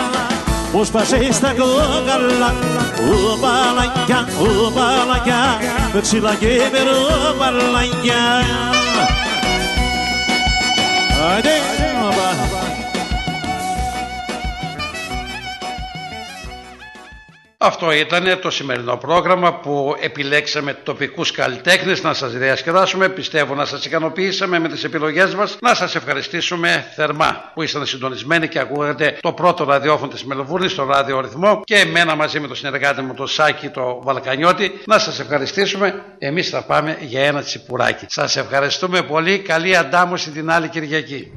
os 0.74 0.90
pajés 0.90 1.40
da 1.40 1.52
Gogala 1.54 2.50
Ooh-ba-la-ya, 3.00 4.18
ooh-ba-la-ya 4.40 5.40
Mutsilagéber, 5.94 6.86
ooh-ba-la-ya 6.88 8.22
Aidê, 11.30 11.56
ooh-ba-la-ya 12.02 12.47
Αυτό 17.68 17.92
ήταν 17.92 18.38
το 18.42 18.50
σημερινό 18.50 18.96
πρόγραμμα 18.96 19.54
που 19.54 19.96
επιλέξαμε 20.00 20.72
τοπικούς 20.82 21.30
καλλιτέχνες 21.30 22.02
να 22.02 22.14
σας 22.14 22.32
διασκεδάσουμε. 22.32 23.08
Πιστεύω 23.08 23.54
να 23.54 23.64
σας 23.64 23.84
ικανοποιήσαμε 23.84 24.58
με 24.58 24.68
τις 24.68 24.84
επιλογές 24.84 25.34
μας. 25.34 25.56
Να 25.60 25.74
σας 25.74 25.94
ευχαριστήσουμε 25.94 26.92
θερμά 26.96 27.50
που 27.54 27.62
ήσταν 27.62 27.86
συντονισμένοι 27.86 28.48
και 28.48 28.58
ακούγατε 28.58 29.18
το 29.20 29.32
πρώτο 29.32 29.64
ραδιόφωνο 29.64 30.10
της 30.10 30.24
Μελβούρνης, 30.24 30.74
το 30.74 30.84
ράδιο 30.84 31.20
ρυθμό 31.20 31.60
και 31.64 31.74
εμένα 31.74 32.16
μαζί 32.16 32.40
με 32.40 32.46
τον 32.46 32.56
συνεργάτη 32.56 33.02
μου, 33.02 33.14
τον 33.14 33.26
Σάκη, 33.26 33.68
το 33.68 34.00
Βαλκανιώτη. 34.02 34.80
Να 34.86 34.98
σας 34.98 35.20
ευχαριστήσουμε. 35.20 36.04
Εμείς 36.18 36.48
θα 36.48 36.62
πάμε 36.62 36.96
για 37.00 37.22
ένα 37.22 37.42
τσιπουράκι. 37.42 38.04
Σας 38.08 38.36
ευχαριστούμε 38.36 39.02
πολύ. 39.02 39.38
Καλή 39.38 39.76
αντάμωση 39.76 40.30
την 40.30 40.50
άλλη 40.50 40.68
Κυριακή. 40.68 41.32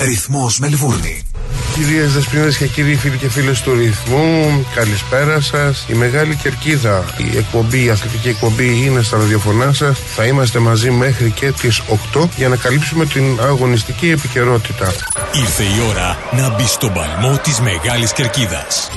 Ρυθμός 0.00 0.58
Μελβούρνη. 0.58 1.26
Κυρίες 1.72 2.12
Δεσποινίδε 2.12 2.52
και 2.58 2.66
κύριοι 2.66 2.96
φίλοι 2.96 3.16
και 3.16 3.28
φίλες 3.28 3.60
του 3.60 3.74
ρυθμού, 3.74 4.66
καλησπέρα 4.74 5.40
σας. 5.40 5.84
Η 5.88 5.94
Μεγάλη 5.94 6.36
Κερκίδα, 6.36 7.04
η 7.16 7.36
εκπομπή, 7.36 7.84
η 7.84 7.90
αθλητική 7.90 8.28
εκπομπή 8.28 8.84
είναι 8.84 9.02
στα 9.02 9.16
ραδιοφωνά 9.16 9.72
σας. 9.72 9.98
Θα 10.14 10.24
είμαστε 10.24 10.58
μαζί 10.58 10.90
μέχρι 10.90 11.30
και 11.30 11.52
τις 11.52 11.82
8 12.12 12.28
για 12.36 12.48
να 12.48 12.56
καλύψουμε 12.56 13.06
την 13.06 13.40
αγωνιστική 13.40 14.10
επικαιρότητα. 14.10 14.92
Ήρθε 15.32 15.62
η 15.62 15.88
ώρα 15.88 16.18
να 16.32 16.54
μπει 16.54 16.66
στον 16.66 16.92
παλμό 16.92 17.38
της 17.42 17.60
Μεγάλης 17.60 18.12
Κερκίδας. 18.12 18.90